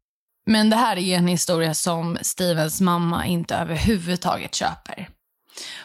Men 0.47 0.71
det 0.71 0.77
här 0.77 0.97
är 0.97 1.17
en 1.17 1.29
historia 1.29 1.75
som 1.75 2.19
Stevens 2.23 2.81
mamma 2.81 3.27
inte 3.27 3.55
överhuvudtaget 3.55 4.55
köper. 4.55 5.09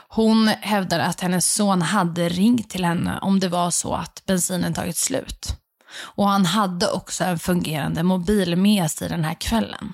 Hon 0.08 0.48
hävdar 0.48 1.00
att 1.00 1.22
hennes 1.22 1.54
son 1.54 1.82
hade 1.82 2.30
ringt 2.30 2.70
till 2.70 2.86
henne 2.86 3.20
om 3.20 3.40
det 3.40 3.48
var 3.48 3.72
så 3.72 3.94
att 3.94 4.24
bensinen 4.26 4.74
tagit 4.74 4.98
slut. 4.98 5.56
Och 6.00 6.28
han 6.28 6.46
hade 6.46 6.92
också 6.92 7.24
en 7.24 7.40
fungerande 7.40 8.04
mobil 8.04 8.56
med 8.56 8.92
sig 8.92 9.10
den 9.10 9.24
här 9.24 9.34
kvällen. 9.34 9.94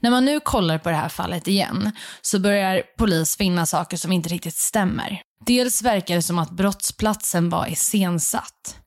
När 0.00 0.10
man 0.10 0.24
nu 0.24 0.40
kollar 0.40 0.78
på 0.78 0.90
det 0.90 0.96
här 0.96 1.08
fallet 1.08 1.48
igen 1.48 1.92
så 2.22 2.38
börjar 2.38 2.82
polis 2.98 3.36
finna 3.36 3.66
saker 3.66 3.96
som 3.96 4.12
inte 4.12 4.28
riktigt 4.28 4.56
stämmer. 4.56 5.22
Dels 5.46 5.82
verkar 5.82 6.14
det 6.14 6.22
som 6.22 6.38
att 6.38 6.50
brottsplatsen 6.50 7.50
var 7.50 7.66
iscensatt. 7.66 8.78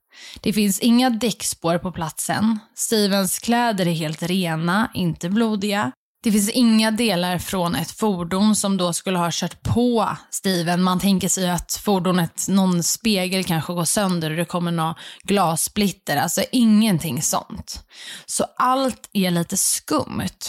Det 0.41 0.53
finns 0.53 0.79
inga 0.79 1.09
däckspår 1.09 1.77
på 1.77 1.91
platsen. 1.91 2.59
Stevens 2.75 3.39
kläder 3.39 3.87
är 3.87 3.93
helt 3.93 4.23
rena, 4.23 4.91
inte 4.93 5.29
blodiga. 5.29 5.91
Det 6.23 6.31
finns 6.31 6.49
inga 6.49 6.91
delar 6.91 7.37
från 7.37 7.75
ett 7.75 7.91
fordon 7.91 8.55
som 8.55 8.77
då 8.77 8.93
skulle 8.93 9.17
ha 9.17 9.29
kört 9.31 9.63
på 9.63 10.17
Steven. 10.29 10.83
Man 10.83 10.99
tänker 10.99 11.29
sig 11.29 11.49
att 11.49 11.81
fordonet, 11.83 12.47
någon 12.47 12.83
spegel 12.83 13.43
kanske 13.43 13.73
går 13.73 13.85
sönder 13.85 14.31
och 14.31 14.37
det 14.37 14.45
kommer 14.45 14.71
några 14.71 14.95
glassplitter. 15.23 16.17
Alltså 16.17 16.43
ingenting 16.51 17.21
sånt. 17.21 17.83
Så 18.25 18.45
allt 18.57 19.09
är 19.13 19.31
lite 19.31 19.57
skumt. 19.57 20.39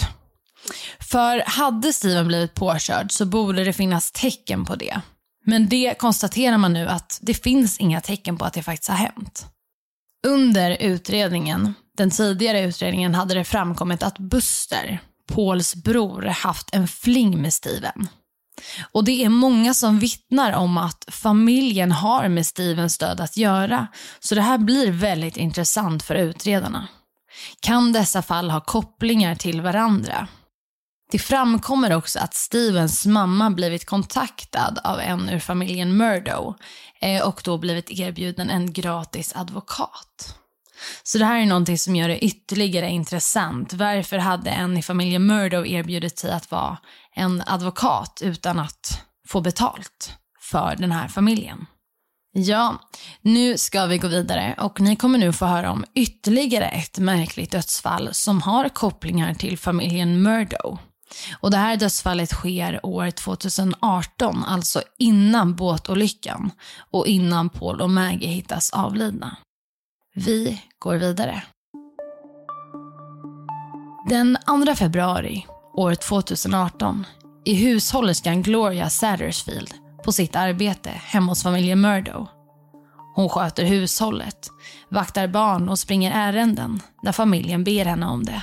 För 1.00 1.42
hade 1.46 1.92
Steven 1.92 2.28
blivit 2.28 2.54
påkörd 2.54 3.12
så 3.12 3.26
borde 3.26 3.64
det 3.64 3.72
finnas 3.72 4.12
tecken 4.12 4.64
på 4.64 4.76
det. 4.76 5.00
Men 5.44 5.68
det 5.68 5.94
konstaterar 5.98 6.58
man 6.58 6.72
nu 6.72 6.88
att 6.88 7.18
det 7.22 7.34
finns 7.34 7.78
inga 7.78 8.00
tecken 8.00 8.38
på 8.38 8.44
att 8.44 8.52
det 8.52 8.62
faktiskt 8.62 8.88
har 8.88 8.96
hänt. 8.96 9.46
Under 10.26 10.76
utredningen, 10.80 11.74
den 11.96 12.10
tidigare 12.10 12.60
utredningen, 12.60 13.14
hade 13.14 13.34
det 13.34 13.44
framkommit 13.44 14.02
att 14.02 14.18
Buster, 14.18 15.00
Pauls 15.32 15.74
bror, 15.74 16.22
haft 16.22 16.74
en 16.74 16.88
fling 16.88 17.42
med 17.42 17.54
Steven. 17.54 18.08
Och 18.92 19.04
det 19.04 19.24
är 19.24 19.28
många 19.28 19.74
som 19.74 19.98
vittnar 19.98 20.52
om 20.52 20.78
att 20.78 21.04
familjen 21.08 21.92
har 21.92 22.28
med 22.28 22.46
Stevens 22.46 22.98
död 22.98 23.20
att 23.20 23.36
göra, 23.36 23.86
så 24.20 24.34
det 24.34 24.42
här 24.42 24.58
blir 24.58 24.92
väldigt 24.92 25.36
intressant 25.36 26.02
för 26.02 26.14
utredarna. 26.14 26.88
Kan 27.60 27.92
dessa 27.92 28.22
fall 28.22 28.50
ha 28.50 28.60
kopplingar 28.60 29.34
till 29.34 29.60
varandra? 29.60 30.28
Det 31.10 31.18
framkommer 31.18 31.96
också 31.96 32.18
att 32.18 32.34
Stevens 32.34 33.06
mamma 33.06 33.50
blivit 33.50 33.86
kontaktad 33.86 34.78
av 34.84 35.00
en 35.00 35.28
ur 35.28 35.38
familjen 35.38 35.96
Murdo 35.96 36.54
eh, 37.00 37.22
och 37.28 37.40
då 37.44 37.58
blivit 37.58 37.90
erbjuden 37.90 38.50
en 38.50 38.72
gratis 38.72 39.32
advokat. 39.36 40.38
Så 41.02 41.18
det 41.18 41.24
här 41.24 41.40
är 41.40 41.46
någonting 41.46 41.78
som 41.78 41.96
gör 41.96 42.08
det 42.08 42.24
ytterligare 42.24 42.90
intressant. 42.90 43.72
Varför 43.72 44.18
hade 44.18 44.50
en 44.50 44.76
i 44.76 44.82
familjen 44.82 45.26
Murdo 45.26 45.66
erbjudit 45.66 46.18
sig 46.18 46.32
att 46.32 46.50
vara 46.50 46.78
en 47.14 47.42
advokat 47.46 48.20
utan 48.24 48.58
att 48.58 49.02
få 49.28 49.40
betalt 49.40 50.12
för 50.40 50.76
den 50.76 50.92
här 50.92 51.08
familjen? 51.08 51.66
Ja, 52.32 52.78
nu 53.20 53.58
ska 53.58 53.86
vi 53.86 53.98
gå 53.98 54.08
vidare 54.08 54.54
och 54.58 54.80
ni 54.80 54.96
kommer 54.96 55.18
nu 55.18 55.32
få 55.32 55.46
höra 55.46 55.70
om 55.70 55.84
ytterligare 55.94 56.68
ett 56.68 56.98
märkligt 56.98 57.50
dödsfall 57.50 58.08
som 58.12 58.42
har 58.42 58.68
kopplingar 58.68 59.34
till 59.34 59.58
familjen 59.58 60.22
Murdo. 60.22 60.78
Och 61.40 61.50
det 61.50 61.56
här 61.56 61.76
dödsfallet 61.76 62.30
sker 62.30 62.86
år 62.86 63.10
2018, 63.10 64.44
alltså 64.44 64.82
innan 64.98 65.54
båtolyckan 65.54 66.50
och 66.90 67.06
innan 67.06 67.48
Paul 67.48 67.80
och 67.80 67.90
Maggie 67.90 68.28
hittas 68.28 68.70
avlidna. 68.70 69.36
Vi 70.14 70.62
går 70.78 70.96
vidare. 70.96 71.42
Den 74.08 74.38
2 74.66 74.74
februari 74.74 75.46
år 75.74 75.94
2018 75.94 77.06
är 77.44 77.54
hushållerskan 77.54 78.42
Gloria 78.42 78.90
Sattersfield 78.90 79.74
på 80.04 80.12
sitt 80.12 80.36
arbete 80.36 80.90
hemma 80.90 81.32
hos 81.32 81.42
familjen 81.42 81.80
Murdo. 81.80 82.26
Hon 83.14 83.28
sköter 83.28 83.64
hushållet, 83.64 84.48
vaktar 84.88 85.28
barn 85.28 85.68
och 85.68 85.78
springer 85.78 86.12
ärenden 86.12 86.80
när 87.02 87.12
familjen 87.12 87.64
ber 87.64 87.84
henne 87.84 88.06
om 88.06 88.24
det. 88.24 88.42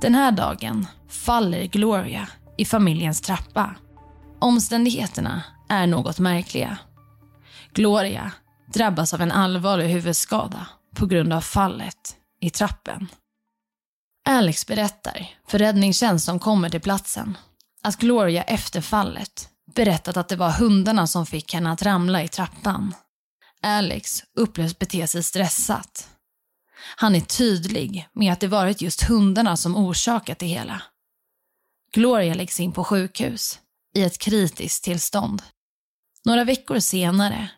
Den 0.00 0.14
här 0.14 0.32
dagen 0.32 0.86
faller 1.08 1.64
Gloria 1.64 2.28
i 2.58 2.64
familjens 2.64 3.20
trappa. 3.20 3.74
Omständigheterna 4.40 5.42
är 5.68 5.86
något 5.86 6.18
märkliga. 6.18 6.78
Gloria 7.72 8.32
drabbas 8.74 9.14
av 9.14 9.20
en 9.20 9.32
allvarlig 9.32 9.88
huvudskada 9.88 10.66
på 10.96 11.06
grund 11.06 11.32
av 11.32 11.40
fallet 11.40 12.16
i 12.40 12.50
trappen. 12.50 13.08
Alex 14.28 14.66
berättar 14.66 15.30
för 15.48 15.58
räddningstjänst 15.58 16.24
som 16.24 16.38
kommer 16.38 16.68
till 16.68 16.80
platsen 16.80 17.38
att 17.82 17.96
Gloria 17.96 18.42
efter 18.42 18.80
fallet 18.80 19.48
berättat 19.74 20.16
att 20.16 20.28
det 20.28 20.36
var 20.36 20.50
hundarna 20.50 21.06
som 21.06 21.26
fick 21.26 21.54
henne 21.54 21.72
att 21.72 21.82
ramla 21.82 22.22
i 22.22 22.28
trappan. 22.28 22.94
Alex 23.62 24.22
upplevs 24.36 24.78
bete 24.78 25.06
sig 25.06 25.22
stressat. 25.22 26.08
Han 26.96 27.14
är 27.14 27.20
tydlig 27.20 28.08
med 28.12 28.32
att 28.32 28.40
det 28.40 28.48
varit 28.48 28.80
just 28.80 29.02
hundarna 29.02 29.56
som 29.56 29.76
orsakat 29.76 30.38
det 30.38 30.46
hela. 30.46 30.82
Gloria 31.96 32.34
läggs 32.34 32.60
in 32.60 32.72
på 32.72 32.84
sjukhus 32.84 33.60
i 33.94 34.02
ett 34.02 34.18
kritiskt 34.18 34.84
tillstånd. 34.84 35.42
Några 36.24 36.44
veckor 36.44 36.78
senare, 36.78 37.50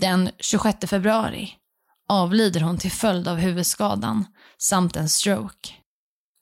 den 0.00 0.30
26 0.38 0.90
februari, 0.90 1.52
avlider 2.08 2.60
hon 2.60 2.78
till 2.78 2.90
följd 2.90 3.28
av 3.28 3.36
huvudskadan 3.36 4.26
samt 4.58 4.96
en 4.96 5.08
stroke. 5.08 5.70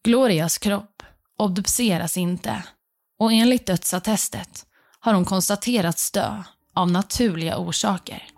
Glorias 0.04 0.58
kropp 0.58 1.02
obduceras 1.38 2.16
inte 2.16 2.62
och 3.18 3.32
enligt 3.32 3.66
dödsattestet 3.66 4.66
har 5.00 5.14
hon 5.14 5.24
konstaterats 5.24 6.10
dö 6.10 6.42
av 6.74 6.90
naturliga 6.90 7.58
orsaker. 7.58 8.28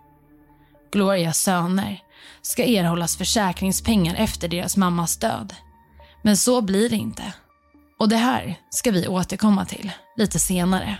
Glorias 0.91 1.39
söner 1.39 2.03
ska 2.41 2.63
erhållas 2.65 3.17
försäkringspengar 3.17 4.15
efter 4.15 4.47
deras 4.47 4.77
mammas 4.77 5.17
död. 5.17 5.55
Men 6.23 6.37
så 6.37 6.61
blir 6.61 6.89
det 6.89 6.95
inte. 6.95 7.33
Och 7.99 8.09
det 8.09 8.15
här 8.15 8.59
ska 8.69 8.91
vi 8.91 9.07
återkomma 9.07 9.65
till 9.65 9.91
lite 10.17 10.39
senare. 10.39 10.97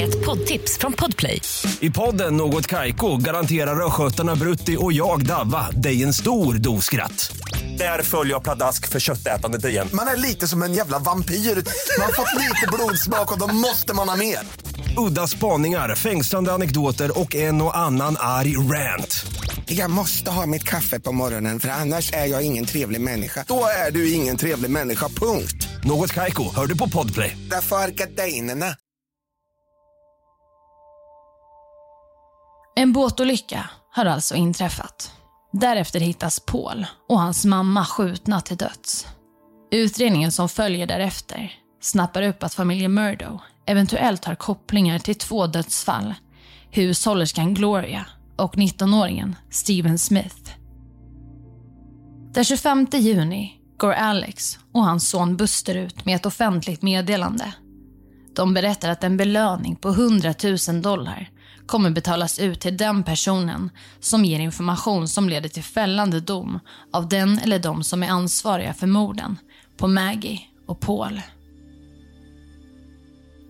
Ett 0.00 0.24
poddtips 0.26 0.78
från 0.78 0.92
Podplay. 0.92 1.40
I 1.80 1.90
podden 1.90 2.36
Något 2.36 2.66
Kaiko 2.66 3.16
garanterar 3.16 3.86
östgötarna 3.86 4.36
Brutti 4.36 4.76
och 4.80 4.92
jag, 4.92 5.26
Davva, 5.26 5.70
dig 5.70 6.02
en 6.02 6.12
stor 6.14 6.54
dos 6.54 6.84
skratt. 6.84 7.32
Där 7.78 8.02
följer 8.02 8.34
jag 8.34 8.42
pladask 8.42 8.88
för 8.88 9.00
köttätandet 9.00 9.64
igen. 9.64 9.88
Man 9.92 10.08
är 10.08 10.16
lite 10.16 10.48
som 10.48 10.62
en 10.62 10.74
jävla 10.74 10.98
vampyr. 10.98 11.34
Man 11.34 12.06
har 12.06 12.12
fått 12.12 12.40
lite 12.40 12.66
blodsmak 12.72 13.32
och 13.32 13.38
då 13.38 13.54
måste 13.54 13.94
man 13.94 14.08
ha 14.08 14.16
mer. 14.16 14.38
Udda 14.96 15.26
spaningar, 15.26 15.94
fängslande 15.94 16.52
anekdoter 16.52 17.20
och 17.20 17.34
en 17.34 17.62
och 17.62 17.76
annan 17.76 18.16
arg 18.18 18.56
rant. 18.56 19.26
Jag 19.66 19.90
måste 19.90 20.30
ha 20.30 20.46
mitt 20.46 20.64
kaffe 20.64 21.00
på 21.00 21.12
morgonen 21.12 21.60
för 21.60 21.68
annars 21.68 22.12
är 22.12 22.26
jag 22.26 22.46
ingen 22.46 22.66
trevlig 22.66 23.00
människa. 23.00 23.44
Då 23.48 23.64
är 23.86 23.90
du 23.90 24.12
ingen 24.12 24.36
trevlig 24.36 24.70
människa, 24.70 25.08
punkt. 25.08 25.68
Något 25.84 26.12
Kaiko, 26.12 26.54
hör 26.54 26.66
du 26.66 26.78
på 26.78 26.88
Podplay. 26.88 27.36
Därför 27.50 27.76
är 27.76 27.88
gardinerna. 27.88 28.66
En 32.76 32.92
båtolycka 32.92 33.70
har 33.92 34.04
alltså 34.04 34.34
inträffat. 34.34 35.12
Därefter 35.52 36.00
hittas 36.00 36.40
Paul 36.40 36.86
och 37.08 37.20
hans 37.20 37.44
mamma 37.44 37.84
skjutna 37.84 38.40
till 38.40 38.56
döds. 38.56 39.06
Utredningen 39.70 40.32
som 40.32 40.48
följer 40.48 40.86
därefter 40.86 41.52
snappar 41.80 42.22
upp 42.22 42.42
att 42.42 42.54
familjen 42.54 42.94
Murdo 42.94 43.38
eventuellt 43.70 44.24
har 44.24 44.34
kopplingar 44.34 44.98
till 44.98 45.14
två 45.14 45.46
dödsfall. 45.46 46.14
Hushållerskan 46.70 47.54
Gloria 47.54 48.06
och 48.36 48.56
19-åringen 48.56 49.36
Steven 49.50 49.98
Smith. 49.98 50.50
Den 52.32 52.44
25 52.44 52.86
juni 52.92 53.60
går 53.76 53.92
Alex 53.92 54.58
och 54.72 54.84
hans 54.84 55.10
son 55.10 55.36
Buster 55.36 55.74
ut 55.74 56.04
med 56.04 56.16
ett 56.16 56.26
offentligt 56.26 56.82
meddelande. 56.82 57.52
De 58.36 58.54
berättar 58.54 58.90
att 58.90 59.04
en 59.04 59.16
belöning 59.16 59.76
på 59.76 59.88
100 59.88 60.34
000 60.68 60.82
dollar 60.82 61.30
kommer 61.66 61.90
betalas 61.90 62.38
ut 62.38 62.60
till 62.60 62.76
den 62.76 63.02
personen 63.02 63.70
som 64.00 64.24
ger 64.24 64.40
information 64.40 65.08
som 65.08 65.28
leder 65.28 65.48
till 65.48 65.62
fällande 65.62 66.20
dom 66.20 66.58
av 66.92 67.08
den 67.08 67.38
eller 67.38 67.58
de 67.58 67.84
som 67.84 68.02
är 68.02 68.08
ansvariga 68.08 68.74
för 68.74 68.86
morden 68.86 69.36
på 69.76 69.88
Maggie 69.88 70.40
och 70.66 70.80
Paul. 70.80 71.20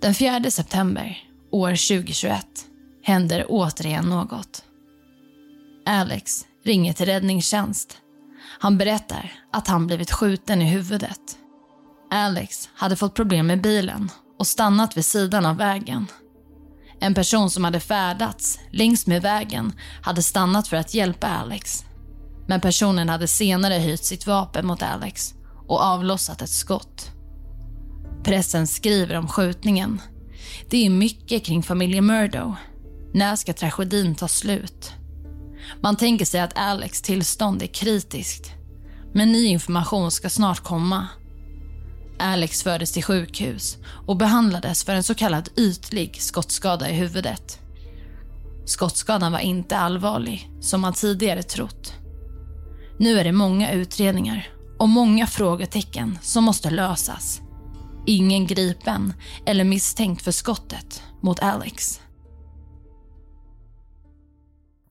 Den 0.01 0.15
4 0.15 0.51
september 0.51 1.19
år 1.51 1.71
2021 1.71 2.47
händer 3.03 3.47
återigen 3.49 4.05
något. 4.05 4.65
Alex 5.87 6.47
ringer 6.65 6.93
till 6.93 7.07
räddningstjänst. 7.07 7.97
Han 8.59 8.79
berättar 8.79 9.33
att 9.53 9.69
han 9.69 9.87
blivit 9.87 10.11
skjuten 10.11 10.63
i 10.63 10.65
huvudet. 10.65 11.21
Alex 12.11 12.69
hade 12.75 12.97
fått 12.97 13.15
problem 13.15 13.47
med 13.47 13.63
bilen 13.63 14.11
och 14.39 14.47
stannat 14.47 14.97
vid 14.97 15.05
sidan 15.05 15.47
av 15.47 15.57
vägen. 15.57 16.07
En 17.01 17.15
person 17.15 17.51
som 17.51 17.65
hade 17.65 17.81
färdats 17.81 18.61
längs 18.71 19.07
med 19.07 19.23
vägen 19.23 19.73
hade 20.03 20.23
stannat 20.23 20.69
för 20.69 20.77
att 20.77 20.95
hjälpa 20.95 21.27
Alex. 21.27 21.85
Men 22.47 22.61
personen 22.61 23.09
hade 23.09 23.29
senare 23.29 23.75
höjt 23.75 24.05
sitt 24.05 24.27
vapen 24.27 24.67
mot 24.67 24.83
Alex 24.83 25.35
och 25.69 25.83
avlossat 25.83 26.43
ett 26.43 26.51
skott. 26.51 27.20
Pressen 28.25 28.67
skriver 28.67 29.17
om 29.17 29.29
skjutningen. 29.29 30.01
Det 30.71 30.87
är 30.87 30.91
mycket 30.91 31.45
kring 31.45 31.63
familjen 31.63 32.07
Murdo. 32.07 32.55
När 33.15 33.37
ska 33.37 33.53
tragedin 33.53 34.15
ta 34.15 34.29
slut? 34.29 34.93
Man 35.83 35.97
tänker 35.97 36.25
sig 36.25 36.41
att 36.41 36.59
Alex 36.59 37.03
tillstånd 37.03 37.63
är 37.63 37.67
kritiskt. 37.67 38.53
Men 39.15 39.33
ny 39.33 39.45
information 39.45 40.11
ska 40.11 40.31
snart 40.31 40.61
komma. 40.61 41.09
Alex 42.19 42.63
fördes 42.63 42.93
till 42.93 43.05
sjukhus 43.05 43.79
och 44.07 44.17
behandlades 44.17 44.85
för 44.85 44.95
en 44.95 45.03
så 45.03 45.15
kallad 45.15 45.49
ytlig 45.57 46.23
skottskada 46.23 46.91
i 46.91 46.95
huvudet. 46.95 47.59
Skottskadan 48.67 49.33
var 49.33 49.39
inte 49.39 49.77
allvarlig, 49.77 50.51
som 50.61 50.81
man 50.81 50.93
tidigare 50.93 51.43
trott. 51.43 51.95
Nu 52.99 53.19
är 53.19 53.25
det 53.25 53.33
många 53.33 53.73
utredningar 53.73 54.49
och 54.79 54.89
många 54.89 55.27
frågetecken 55.27 56.19
som 56.23 56.45
måste 56.45 56.71
lösas. 56.71 57.41
Ingen 58.07 58.47
gripen 58.47 59.13
eller 59.47 59.65
misstänkt 59.65 60.23
för 60.23 60.33
skottet 60.33 61.03
mot 61.23 61.41
Alex. 61.41 62.01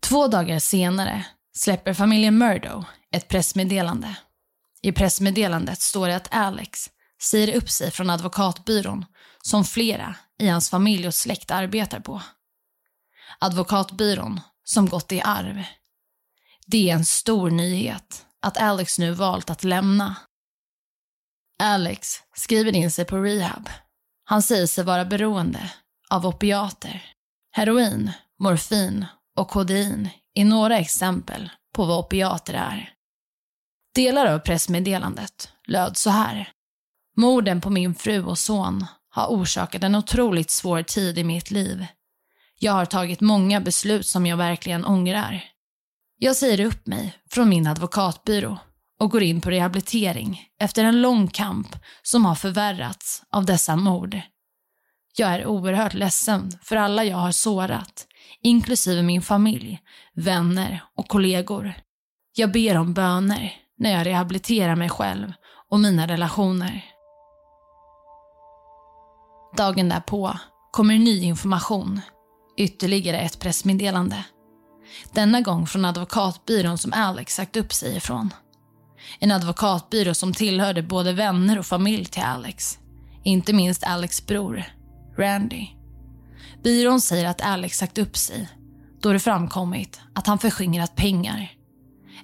Två 0.01 0.27
dagar 0.27 0.59
senare 0.59 1.25
släpper 1.55 1.93
familjen 1.93 2.37
Murdo 2.37 2.83
ett 3.11 3.27
pressmeddelande. 3.27 4.15
I 4.81 4.91
pressmeddelandet 4.91 5.81
står 5.81 6.07
det 6.07 6.15
att 6.15 6.27
Alex 6.31 6.89
säger 7.21 7.55
upp 7.55 7.69
sig 7.69 7.91
från 7.91 8.09
advokatbyrån 8.09 9.05
som 9.41 9.65
flera 9.65 10.15
i 10.39 10.47
hans 10.47 10.69
familj 10.69 11.07
och 11.07 11.13
släkt 11.13 11.51
arbetar 11.51 11.99
på. 11.99 12.21
Advokatbyrån 13.39 14.41
som 14.63 14.89
gått 14.89 15.11
i 15.11 15.21
arv. 15.21 15.63
Det 16.67 16.89
är 16.89 16.93
en 16.93 17.05
stor 17.05 17.49
nyhet 17.49 18.25
att 18.41 18.57
Alex 18.57 18.99
nu 18.99 19.11
valt 19.11 19.49
att 19.49 19.63
lämna. 19.63 20.15
Alex 21.61 22.07
skriver 22.35 22.75
in 22.75 22.91
sig 22.91 23.05
på 23.05 23.17
rehab. 23.17 23.69
Han 24.23 24.41
säger 24.41 24.67
sig 24.67 24.83
vara 24.83 25.05
beroende 25.05 25.71
av 26.09 26.25
opiater. 26.25 27.05
Heroin, 27.51 28.11
morfin 28.39 29.05
och 29.35 29.49
kodein 29.49 30.09
är 30.33 30.45
några 30.45 30.77
exempel 30.77 31.49
på 31.73 31.85
vad 31.85 31.99
opiater 31.99 32.53
är. 32.53 32.93
Delar 33.95 34.25
av 34.25 34.39
pressmeddelandet 34.39 35.49
löd 35.67 35.97
så 35.97 36.09
här. 36.09 36.51
Morden 37.17 37.61
på 37.61 37.69
min 37.69 37.95
fru 37.95 38.23
och 38.23 38.39
son 38.39 38.85
har 39.09 39.27
orsakat 39.27 39.83
en 39.83 39.95
otroligt 39.95 40.51
svår 40.51 40.83
tid 40.83 41.17
i 41.17 41.23
mitt 41.23 41.51
liv. 41.51 41.85
Jag 42.59 42.73
har 42.73 42.85
tagit 42.85 43.21
många 43.21 43.61
beslut 43.61 44.07
som 44.07 44.25
jag 44.25 44.37
verkligen 44.37 44.85
ångrar. 44.85 45.43
Jag 46.17 46.35
säger 46.35 46.65
upp 46.65 46.87
mig 46.87 47.13
från 47.29 47.49
min 47.49 47.67
advokatbyrå 47.67 48.57
och 48.99 49.11
går 49.11 49.23
in 49.23 49.41
på 49.41 49.49
rehabilitering 49.49 50.47
efter 50.59 50.83
en 50.83 51.01
lång 51.01 51.27
kamp 51.27 51.75
som 52.01 52.25
har 52.25 52.35
förvärrats 52.35 53.23
av 53.31 53.45
dessa 53.45 53.75
mord. 53.75 54.21
Jag 55.15 55.29
är 55.29 55.45
oerhört 55.47 55.93
ledsen 55.93 56.51
för 56.63 56.75
alla 56.75 57.03
jag 57.03 57.17
har 57.17 57.31
sårat, 57.31 58.07
inklusive 58.41 59.01
min 59.01 59.21
familj, 59.21 59.79
vänner 60.15 60.83
och 60.95 61.07
kollegor. 61.07 61.73
Jag 62.35 62.51
ber 62.51 62.77
om 62.77 62.93
böner 62.93 63.53
när 63.77 63.91
jag 63.91 64.05
rehabiliterar 64.05 64.75
mig 64.75 64.89
själv 64.89 65.33
och 65.69 65.79
mina 65.79 66.07
relationer. 66.07 66.85
Dagen 69.57 69.89
därpå 69.89 70.37
kommer 70.71 70.97
ny 70.97 71.21
information, 71.21 72.01
ytterligare 72.57 73.19
ett 73.19 73.39
pressmeddelande. 73.39 74.25
Denna 75.13 75.41
gång 75.41 75.67
från 75.67 75.85
advokatbyrån 75.85 76.77
som 76.77 76.93
Alex 76.93 77.35
sagt 77.35 77.55
upp 77.57 77.73
sig 77.73 77.97
ifrån. 77.97 78.33
En 79.19 79.31
advokatbyrå 79.31 80.13
som 80.13 80.33
tillhörde 80.33 80.83
både 80.83 81.13
vänner 81.13 81.59
och 81.59 81.65
familj 81.65 82.05
till 82.05 82.23
Alex. 82.23 82.79
Inte 83.23 83.53
minst 83.53 83.83
Alex 83.83 84.25
bror, 84.25 84.63
Randy. 85.17 85.67
Byrån 86.63 87.01
säger 87.01 87.29
att 87.29 87.41
Alex 87.41 87.77
sagt 87.77 87.97
upp 87.97 88.17
sig 88.17 88.49
då 89.01 89.13
det 89.13 89.19
framkommit 89.19 90.01
att 90.13 90.27
han 90.27 90.39
förskingrat 90.39 90.95
pengar. 90.95 91.51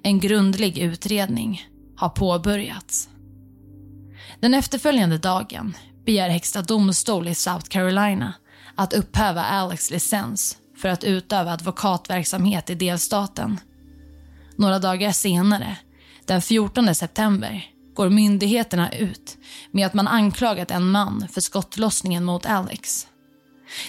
En 0.03 0.19
grundlig 0.19 0.77
utredning 0.77 1.67
har 1.97 2.09
påbörjats. 2.09 3.09
Den 4.39 4.53
efterföljande 4.53 5.17
dagen 5.17 5.77
begär 6.05 6.29
Högsta 6.29 6.61
domstol 6.61 7.27
i 7.27 7.35
South 7.35 7.67
Carolina 7.69 8.33
att 8.75 8.93
upphäva 8.93 9.43
Alex 9.43 9.91
licens 9.91 10.57
för 10.77 10.89
att 10.89 11.03
utöva 11.03 11.51
advokatverksamhet 11.51 12.69
i 12.69 12.75
delstaten. 12.75 13.59
Några 14.57 14.79
dagar 14.79 15.11
senare, 15.11 15.77
den 16.27 16.41
14 16.41 16.95
september, 16.95 17.65
går 17.95 18.09
myndigheterna 18.09 18.91
ut 18.91 19.37
med 19.71 19.85
att 19.85 19.93
man 19.93 20.07
anklagat 20.07 20.71
en 20.71 20.91
man 20.91 21.27
för 21.31 21.41
skottlossningen 21.41 22.23
mot 22.23 22.45
Alex. 22.45 23.07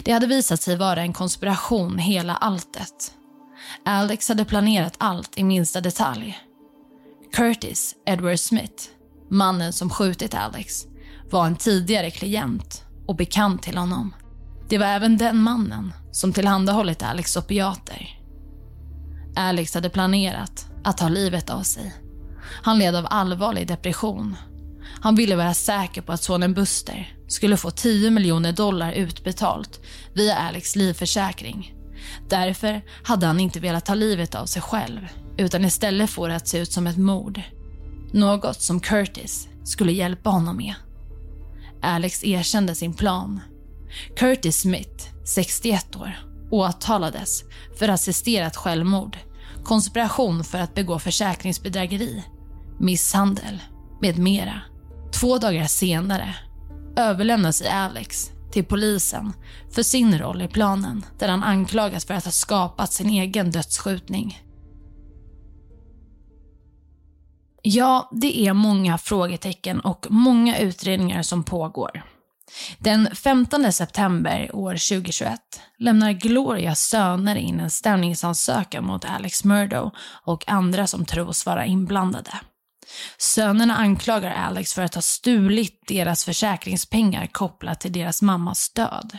Det 0.03 0.13
hade 0.13 0.27
visat 0.27 0.63
sig 0.63 0.77
vara 0.77 1.03
en 1.03 1.13
konspiration 1.13 1.99
hela 1.99 2.37
alltet. 2.37 3.13
Alex 3.85 4.29
hade 4.29 4.45
planerat 4.45 4.95
allt 4.99 5.39
i 5.39 5.45
minsta 5.45 5.81
detalj. 5.81 6.39
Curtis 7.33 7.95
Edward 8.07 8.39
Smith, 8.39 8.85
mannen 9.31 9.73
som 9.73 9.91
skjutit 9.91 10.35
Alex, 10.35 10.87
var 11.31 11.47
en 11.47 11.57
tidigare 11.57 12.11
klient 12.11 12.85
och 13.07 13.17
bekant 13.17 13.63
till 13.63 13.77
honom. 13.77 14.15
Det 14.69 14.79
var 14.79 14.87
även 14.87 15.19
den 15.19 15.43
mannen 15.43 15.93
som 16.13 16.33
tillhandahållit 16.33 17.03
Alex 17.03 17.37
opiater. 17.37 18.21
Alex 19.37 19.75
hade 19.75 19.91
planerat 19.91 20.67
att 20.85 20.99
ta 20.99 21.09
livet 21.09 21.51
av 21.51 21.63
sig. 21.63 22.06
Han 22.49 22.79
led 22.79 22.97
av 22.97 23.07
allvarlig 23.11 23.67
depression. 23.67 24.37
Han 25.01 25.15
ville 25.15 25.37
vara 25.37 25.55
säker 25.55 26.03
på 26.03 26.13
att 26.13 26.23
sonen 26.23 26.55
Buster 26.55 27.17
skulle 27.29 27.57
få 27.57 27.71
10 27.71 28.11
miljoner 28.11 28.53
dollar 28.53 28.93
utbetalt 28.93 29.81
via 30.15 30.37
Alex 30.37 30.77
livförsäkring. 30.77 31.75
Därför 32.29 32.83
hade 33.03 33.27
han 33.27 33.41
inte 33.41 33.61
velat 33.61 33.87
ta 33.87 33.95
livet 33.95 34.35
av 34.35 34.47
sig 34.47 34.63
själv 34.63 35.01
utan 35.39 35.65
istället 35.65 36.11
få 36.11 36.27
det 36.27 36.37
att 36.37 36.49
se 36.49 36.59
ut 36.59 36.73
som 36.73 36.87
ett 36.87 36.99
mord. 36.99 37.41
Något 38.13 38.63
som 38.63 38.81
Curtis 38.81 39.49
skulle 39.65 39.93
hjälpa 39.93 40.31
honom 40.31 40.57
med. 40.57 40.75
Alex 41.83 42.25
erkände 42.25 42.75
sin 42.75 42.95
plan. 42.95 43.41
Curtis 44.17 44.61
Smith, 44.61 45.05
61 45.25 45.97
år, 45.97 46.19
åtalades 46.51 47.45
för 47.79 47.89
assisterat 47.89 48.57
självmord, 48.57 49.17
konspiration 49.65 50.45
för 50.45 50.59
att 50.59 50.75
begå 50.75 50.99
försäkringsbedrägeri, 50.99 52.25
misshandel 52.79 53.63
med 54.01 54.19
mera. 54.19 54.61
Två 55.21 55.39
dagar 55.39 55.67
senare 55.67 56.35
överlämnar 56.97 57.53
sig 57.53 57.69
Alex 57.69 58.31
till 58.53 58.65
polisen 58.65 59.33
för 59.75 59.83
sin 59.83 60.19
roll 60.19 60.43
i 60.43 60.49
planen 60.49 61.05
där 61.19 61.29
han 61.29 61.43
anklagas 61.43 62.05
för 62.05 62.15
att 62.15 62.25
ha 62.25 62.33
skapat 62.33 62.93
sin 62.93 63.11
egen 63.11 63.51
dödsskjutning. 63.51 64.43
Ja, 67.63 68.11
det 68.13 68.47
är 68.47 68.53
många 68.53 68.99
frågetecken 68.99 69.81
och 69.81 70.07
många 70.11 70.59
utredningar 70.59 71.23
som 71.23 71.45
pågår. 71.45 72.03
Den 72.79 73.09
15 73.15 73.73
september 73.73 74.51
år 74.57 74.73
2021 74.73 75.41
lämnar 75.79 76.13
Glorias 76.13 76.81
söner 76.81 77.37
in 77.37 77.61
en 77.61 77.71
stämningsansökan 77.71 78.85
mot 78.85 79.05
Alex 79.05 79.45
Murdo 79.45 79.91
och 80.25 80.49
andra 80.49 80.87
som 80.87 81.05
tros 81.05 81.47
vara 81.47 81.67
inblandade. 81.67 82.31
Sönerna 83.19 83.77
anklagar 83.77 84.31
Alex 84.31 84.75
för 84.75 84.83
att 84.83 84.95
ha 84.95 85.03
stulit 85.03 85.83
deras 85.87 86.25
försäkringspengar 86.25 87.27
kopplat 87.27 87.81
till 87.81 87.93
deras 87.93 88.23
mammas 88.23 88.71
död. 88.71 89.19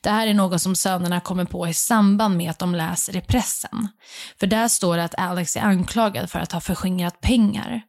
Det 0.00 0.10
här 0.10 0.26
är 0.26 0.34
något 0.34 0.62
som 0.62 0.76
sönerna 0.76 1.20
kommer 1.20 1.44
på 1.44 1.68
i 1.68 1.74
samband 1.74 2.36
med 2.36 2.50
att 2.50 2.58
de 2.58 2.74
läser 2.74 3.16
i 3.16 3.20
pressen. 3.20 3.88
För 4.40 4.46
där 4.46 4.68
står 4.68 4.96
det 4.96 5.04
att 5.04 5.14
Alex 5.18 5.56
är 5.56 5.60
anklagad 5.60 6.30
för 6.30 6.38
att 6.38 6.52
ha 6.52 6.60
förskingrat 6.60 7.20
pengar. 7.20 7.82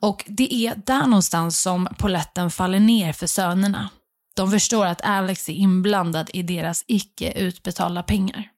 Och 0.00 0.24
det 0.26 0.54
är 0.54 0.74
där 0.86 1.06
någonstans 1.06 1.60
som 1.60 1.88
poletten 1.98 2.50
faller 2.50 2.80
ner 2.80 3.12
för 3.12 3.26
sönerna. 3.26 3.88
De 4.34 4.50
förstår 4.50 4.86
att 4.86 5.02
Alex 5.02 5.48
är 5.48 5.52
inblandad 5.52 6.30
i 6.32 6.42
deras 6.42 6.84
icke 6.86 7.32
utbetalda 7.32 8.02
pengar. 8.02 8.48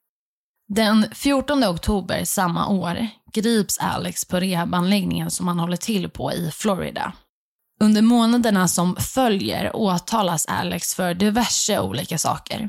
Den 0.74 1.06
14 1.12 1.64
oktober 1.64 2.24
samma 2.24 2.68
år 2.68 3.06
grips 3.32 3.78
Alex 3.78 4.24
på 4.24 4.40
rehabanläggningen 4.40 5.30
som 5.30 5.48
han 5.48 5.58
håller 5.58 5.76
till 5.76 6.10
på 6.10 6.32
i 6.32 6.50
Florida. 6.50 7.12
Under 7.80 8.02
månaderna 8.02 8.68
som 8.68 8.96
följer 8.96 9.76
åtalas 9.76 10.46
Alex 10.46 10.94
för 10.94 11.14
diverse 11.14 11.80
olika 11.80 12.18
saker, 12.18 12.68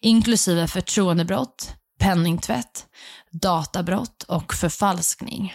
inklusive 0.00 0.68
förtroendebrott, 0.68 1.74
penningtvätt, 1.98 2.86
databrott 3.30 4.22
och 4.22 4.54
förfalskning. 4.54 5.54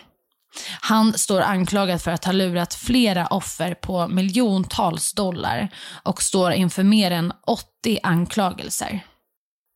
Han 0.81 1.13
står 1.13 1.41
anklagad 1.41 2.01
för 2.01 2.11
att 2.11 2.25
ha 2.25 2.31
lurat 2.31 2.73
flera 2.73 3.27
offer 3.27 3.73
på 3.73 4.07
miljontals 4.07 5.13
dollar 5.13 5.69
och 6.03 6.21
står 6.21 6.51
inför 6.51 6.83
mer 6.83 7.11
än 7.11 7.33
80 7.47 7.99
anklagelser. 8.03 9.03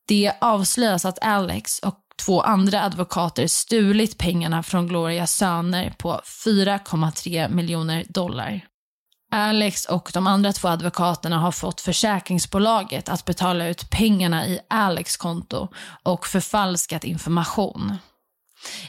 Det 0.08 0.32
avslöjas 0.42 1.06
att 1.06 1.24
Alex 1.24 1.80
och 1.80 2.00
två 2.26 2.42
andra 2.42 2.82
advokater 2.82 3.48
stulit 3.48 4.18
pengarna 4.18 4.64
från 4.64 4.88
Glorias 4.88 5.32
söner 5.32 5.94
på 5.98 6.22
4,3 6.46 7.50
miljoner 7.50 8.06
dollar. 8.10 8.62
Alex 9.32 9.86
och 9.86 10.12
de 10.14 10.28
andra 10.28 10.54
två 10.54 10.68
advokaterna 10.68 11.40
har 11.40 11.52
fått 11.52 11.82
försäkringsbolaget 11.82 13.10
att 13.10 13.26
betala 13.26 13.68
ut 13.68 13.90
pengarna 13.90 14.48
i 14.48 14.60
Alex 14.70 15.18
konto 15.18 15.68
och 16.04 16.28
förfalskat 16.28 17.04
information. 17.04 17.98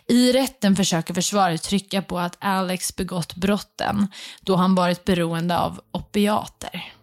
I 0.08 0.32
rätten 0.32 0.76
försöker 0.76 1.14
försvaret 1.14 1.62
trycka 1.62 2.02
på 2.02 2.18
att 2.18 2.36
Alex 2.40 2.96
begått 2.96 3.34
brotten 3.34 4.08
då 4.40 4.56
han 4.56 4.74
varit 4.74 5.04
beroende 5.04 5.58
av 5.58 5.80
opiater. 5.92 6.95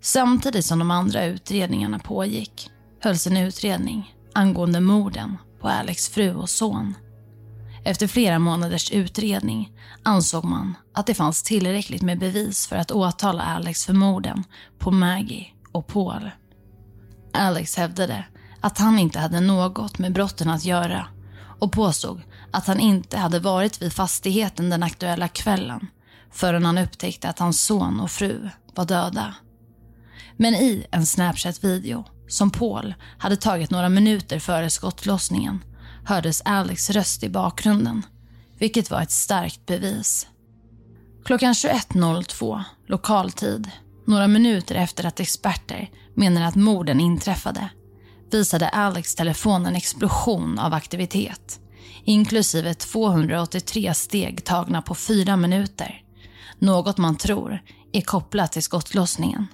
Samtidigt 0.00 0.64
som 0.64 0.78
de 0.78 0.90
andra 0.90 1.24
utredningarna 1.24 1.98
pågick 1.98 2.70
hölls 3.00 3.26
en 3.26 3.36
utredning 3.36 4.14
angående 4.34 4.80
morden 4.80 5.36
på 5.60 5.68
Alex 5.68 6.08
fru 6.08 6.34
och 6.34 6.50
son. 6.50 6.94
Efter 7.84 8.06
flera 8.06 8.38
månaders 8.38 8.90
utredning 8.90 9.72
ansåg 10.02 10.44
man 10.44 10.74
att 10.94 11.06
det 11.06 11.14
fanns 11.14 11.42
tillräckligt 11.42 12.02
med 12.02 12.18
bevis 12.18 12.66
för 12.66 12.76
att 12.76 12.90
åtala 12.90 13.42
Alex 13.42 13.86
för 13.86 13.92
morden 13.92 14.44
på 14.78 14.90
Maggie 14.90 15.46
och 15.72 15.86
Paul. 15.86 16.30
Alex 17.32 17.76
hävdade 17.76 18.24
att 18.60 18.78
han 18.78 18.98
inte 18.98 19.18
hade 19.18 19.40
något 19.40 19.98
med 19.98 20.12
brotten 20.12 20.50
att 20.50 20.64
göra 20.64 21.06
och 21.58 21.72
påstod 21.72 22.20
att 22.50 22.66
han 22.66 22.80
inte 22.80 23.18
hade 23.18 23.40
varit 23.40 23.82
vid 23.82 23.92
fastigheten 23.92 24.70
den 24.70 24.82
aktuella 24.82 25.28
kvällen 25.28 25.86
förrän 26.30 26.64
han 26.64 26.78
upptäckte 26.78 27.28
att 27.28 27.38
hans 27.38 27.62
son 27.62 28.00
och 28.00 28.10
fru 28.10 28.48
var 28.74 28.84
döda. 28.84 29.34
Men 30.40 30.54
i 30.54 30.86
en 30.90 31.06
Snapchat-video 31.06 32.04
som 32.28 32.50
Paul 32.50 32.94
hade 33.18 33.36
tagit 33.36 33.70
några 33.70 33.88
minuter 33.88 34.38
före 34.38 34.70
skottlossningen 34.70 35.64
hördes 36.04 36.42
Alex 36.44 36.90
röst 36.90 37.22
i 37.22 37.28
bakgrunden, 37.28 38.02
vilket 38.58 38.90
var 38.90 39.02
ett 39.02 39.10
starkt 39.10 39.66
bevis. 39.66 40.26
Klockan 41.24 41.52
21.02 41.52 42.62
lokal 42.86 43.32
tid, 43.32 43.70
några 44.06 44.26
minuter 44.26 44.74
efter 44.74 45.04
att 45.04 45.20
experter 45.20 45.90
menar 46.14 46.42
att 46.42 46.54
morden 46.54 47.00
inträffade, 47.00 47.70
visade 48.30 48.68
Alex 48.68 49.14
telefon 49.14 49.66
en 49.66 49.76
explosion 49.76 50.58
av 50.58 50.74
aktivitet. 50.74 51.60
Inklusive 52.04 52.74
283 52.74 53.94
steg 53.94 54.44
tagna 54.44 54.82
på 54.82 54.94
fyra 54.94 55.36
minuter. 55.36 56.02
Något 56.58 56.98
man 56.98 57.16
tror 57.16 57.62
är 57.92 58.00
kopplat 58.00 58.52
till 58.52 58.62
skottlossningen. 58.62 59.46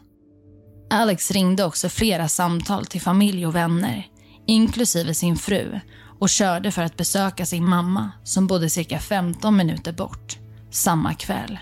Alex 0.94 1.30
ringde 1.30 1.64
också 1.64 1.88
flera 1.88 2.28
samtal 2.28 2.86
till 2.86 3.00
familj 3.00 3.46
och 3.46 3.54
vänner, 3.54 4.06
inklusive 4.46 5.14
sin 5.14 5.36
fru 5.36 5.80
och 6.20 6.28
körde 6.28 6.70
för 6.70 6.82
att 6.82 6.96
besöka 6.96 7.46
sin 7.46 7.68
mamma 7.68 8.10
som 8.24 8.46
bodde 8.46 8.70
cirka 8.70 8.98
15 8.98 9.56
minuter 9.56 9.92
bort, 9.92 10.38
samma 10.70 11.14
kväll. 11.14 11.58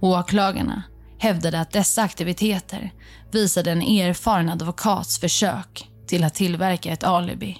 Åklagarna 0.00 0.82
hävdade 1.18 1.60
att 1.60 1.70
dessa 1.70 2.02
aktiviteter 2.02 2.92
visade 3.32 3.70
en 3.70 3.82
erfaren 3.82 4.48
advokats 4.48 5.20
försök 5.20 5.90
till 6.06 6.24
att 6.24 6.34
tillverka 6.34 6.92
ett 6.92 7.04
alibi. 7.04 7.58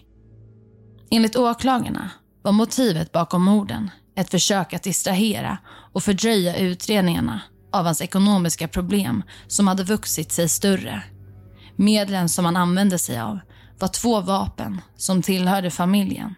Enligt 1.11 1.37
åklagarna 1.37 2.11
var 2.43 2.53
motivet 2.53 3.13
bakom 3.13 3.43
morden 3.43 3.91
ett 4.17 4.31
försök 4.31 4.73
att 4.73 4.83
distrahera 4.83 5.59
och 5.93 6.03
fördröja 6.03 6.57
utredningarna 6.57 7.41
av 7.79 7.85
hans 7.85 8.01
ekonomiska 8.01 8.69
problem 8.69 9.23
som 9.47 9.69
hade 9.69 9.85
vuxit 9.85 10.33
sig 10.33 10.49
större. 10.49 11.03
Medlen 11.77 12.29
som 12.29 12.45
han 12.45 12.57
använde 12.57 12.99
sig 12.99 13.21
av 13.21 13.39
var 13.79 13.89
två 13.89 14.21
vapen 14.21 14.81
som 14.97 15.23
tillhörde 15.23 15.71
familjen. 15.71 16.35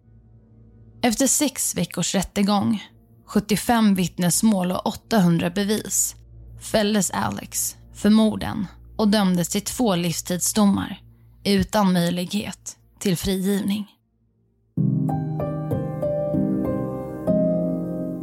Efter 1.03 1.27
sex 1.27 1.75
veckors 1.75 2.15
rättegång, 2.15 2.83
75 3.27 3.95
vittnesmål 3.95 4.73
och 4.73 4.87
800 4.87 5.51
bevis 5.51 6.15
fälldes 6.61 7.11
Alex 7.11 7.77
för 7.95 8.11
morden 8.11 8.67
och 8.97 9.09
dömdes 9.09 9.49
till 9.49 9.63
två 9.63 9.95
livstidsdomar 9.95 11.01
utan 11.45 11.93
möjlighet 11.93 12.77
till 12.99 13.17
frigivning. 13.17 13.87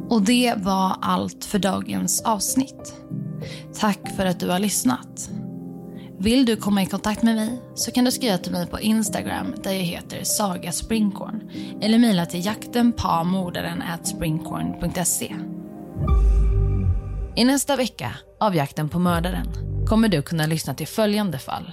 Och 0.09 0.21
det 0.21 0.53
var 0.57 0.97
allt 1.01 1.45
för 1.45 1.59
dagens 1.59 2.21
avsnitt. 2.21 3.06
Tack 3.79 4.15
för 4.15 4.25
att 4.25 4.39
du 4.39 4.49
har 4.49 4.59
lyssnat. 4.59 5.29
Vill 6.19 6.45
du 6.45 6.55
komma 6.55 6.83
i 6.83 6.85
kontakt 6.85 7.23
med 7.23 7.35
mig 7.35 7.61
så 7.75 7.91
kan 7.91 8.05
du 8.05 8.11
skriva 8.11 8.37
till 8.37 8.51
mig 8.51 8.67
på 8.67 8.79
Instagram 8.79 9.55
där 9.63 9.71
jag 9.71 9.79
heter 9.79 10.23
Saga 10.23 10.71
Springkorn 10.71 11.51
eller 11.81 11.99
mejla 11.99 12.25
till 12.25 12.45
jaktenpamordaren.springkorn.se. 12.45 15.35
I 17.35 17.45
nästa 17.45 17.75
vecka 17.75 18.11
av 18.39 18.55
Jakten 18.55 18.89
på 18.89 18.99
mördaren 18.99 19.47
kommer 19.87 20.09
du 20.09 20.21
kunna 20.21 20.45
lyssna 20.45 20.73
till 20.73 20.87
följande 20.87 21.39
fall. 21.39 21.71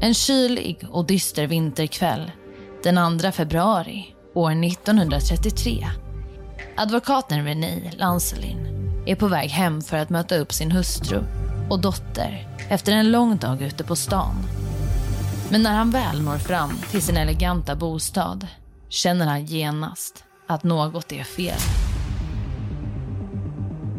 En 0.00 0.14
kylig 0.14 0.86
och 0.90 1.06
dyster 1.06 1.46
vinterkväll 1.46 2.30
den 2.82 3.18
2 3.18 3.32
februari 3.32 4.14
år 4.34 4.64
1933. 4.64 5.86
Advokaten 6.76 7.44
René 7.44 7.90
Lancelin 7.96 8.77
är 9.08 9.16
på 9.16 9.28
väg 9.28 9.50
hem 9.50 9.82
för 9.82 9.96
att 9.96 10.10
möta 10.10 10.36
upp 10.36 10.52
sin 10.52 10.70
hustru 10.70 11.22
och 11.70 11.80
dotter 11.80 12.46
efter 12.68 12.92
en 12.92 13.10
lång 13.10 13.36
dag 13.36 13.62
ute 13.62 13.84
på 13.84 13.96
stan. 13.96 14.34
Men 15.50 15.62
när 15.62 15.74
han 15.74 15.90
väl 15.90 16.22
når 16.22 16.38
fram 16.38 16.78
till 16.90 17.02
sin 17.02 17.16
eleganta 17.16 17.76
bostad 17.76 18.46
känner 18.88 19.26
han 19.26 19.44
genast 19.44 20.24
att 20.48 20.64
något 20.64 21.12
är 21.12 21.24
fel. 21.24 21.58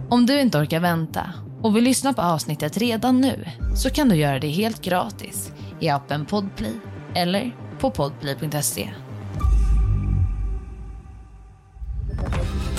Om 0.09 0.25
du 0.25 0.41
inte 0.41 0.57
orkar 0.57 0.79
vänta 0.79 1.33
och 1.61 1.75
vill 1.75 1.83
lyssna 1.83 2.13
på 2.13 2.21
avsnittet 2.21 2.77
redan 2.77 3.21
nu 3.21 3.45
så 3.75 3.89
kan 3.89 4.09
du 4.09 4.15
göra 4.15 4.39
det 4.39 4.49
helt 4.49 4.81
gratis 4.81 5.51
i 5.79 5.89
appen 5.89 6.25
Podplay 6.25 6.73
eller 7.15 7.55
på 7.79 7.91
podplay.se. 7.91 8.89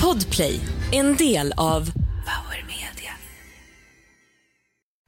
Podplay, 0.00 0.60
en 0.92 1.16
del 1.16 1.52
av 1.56 1.90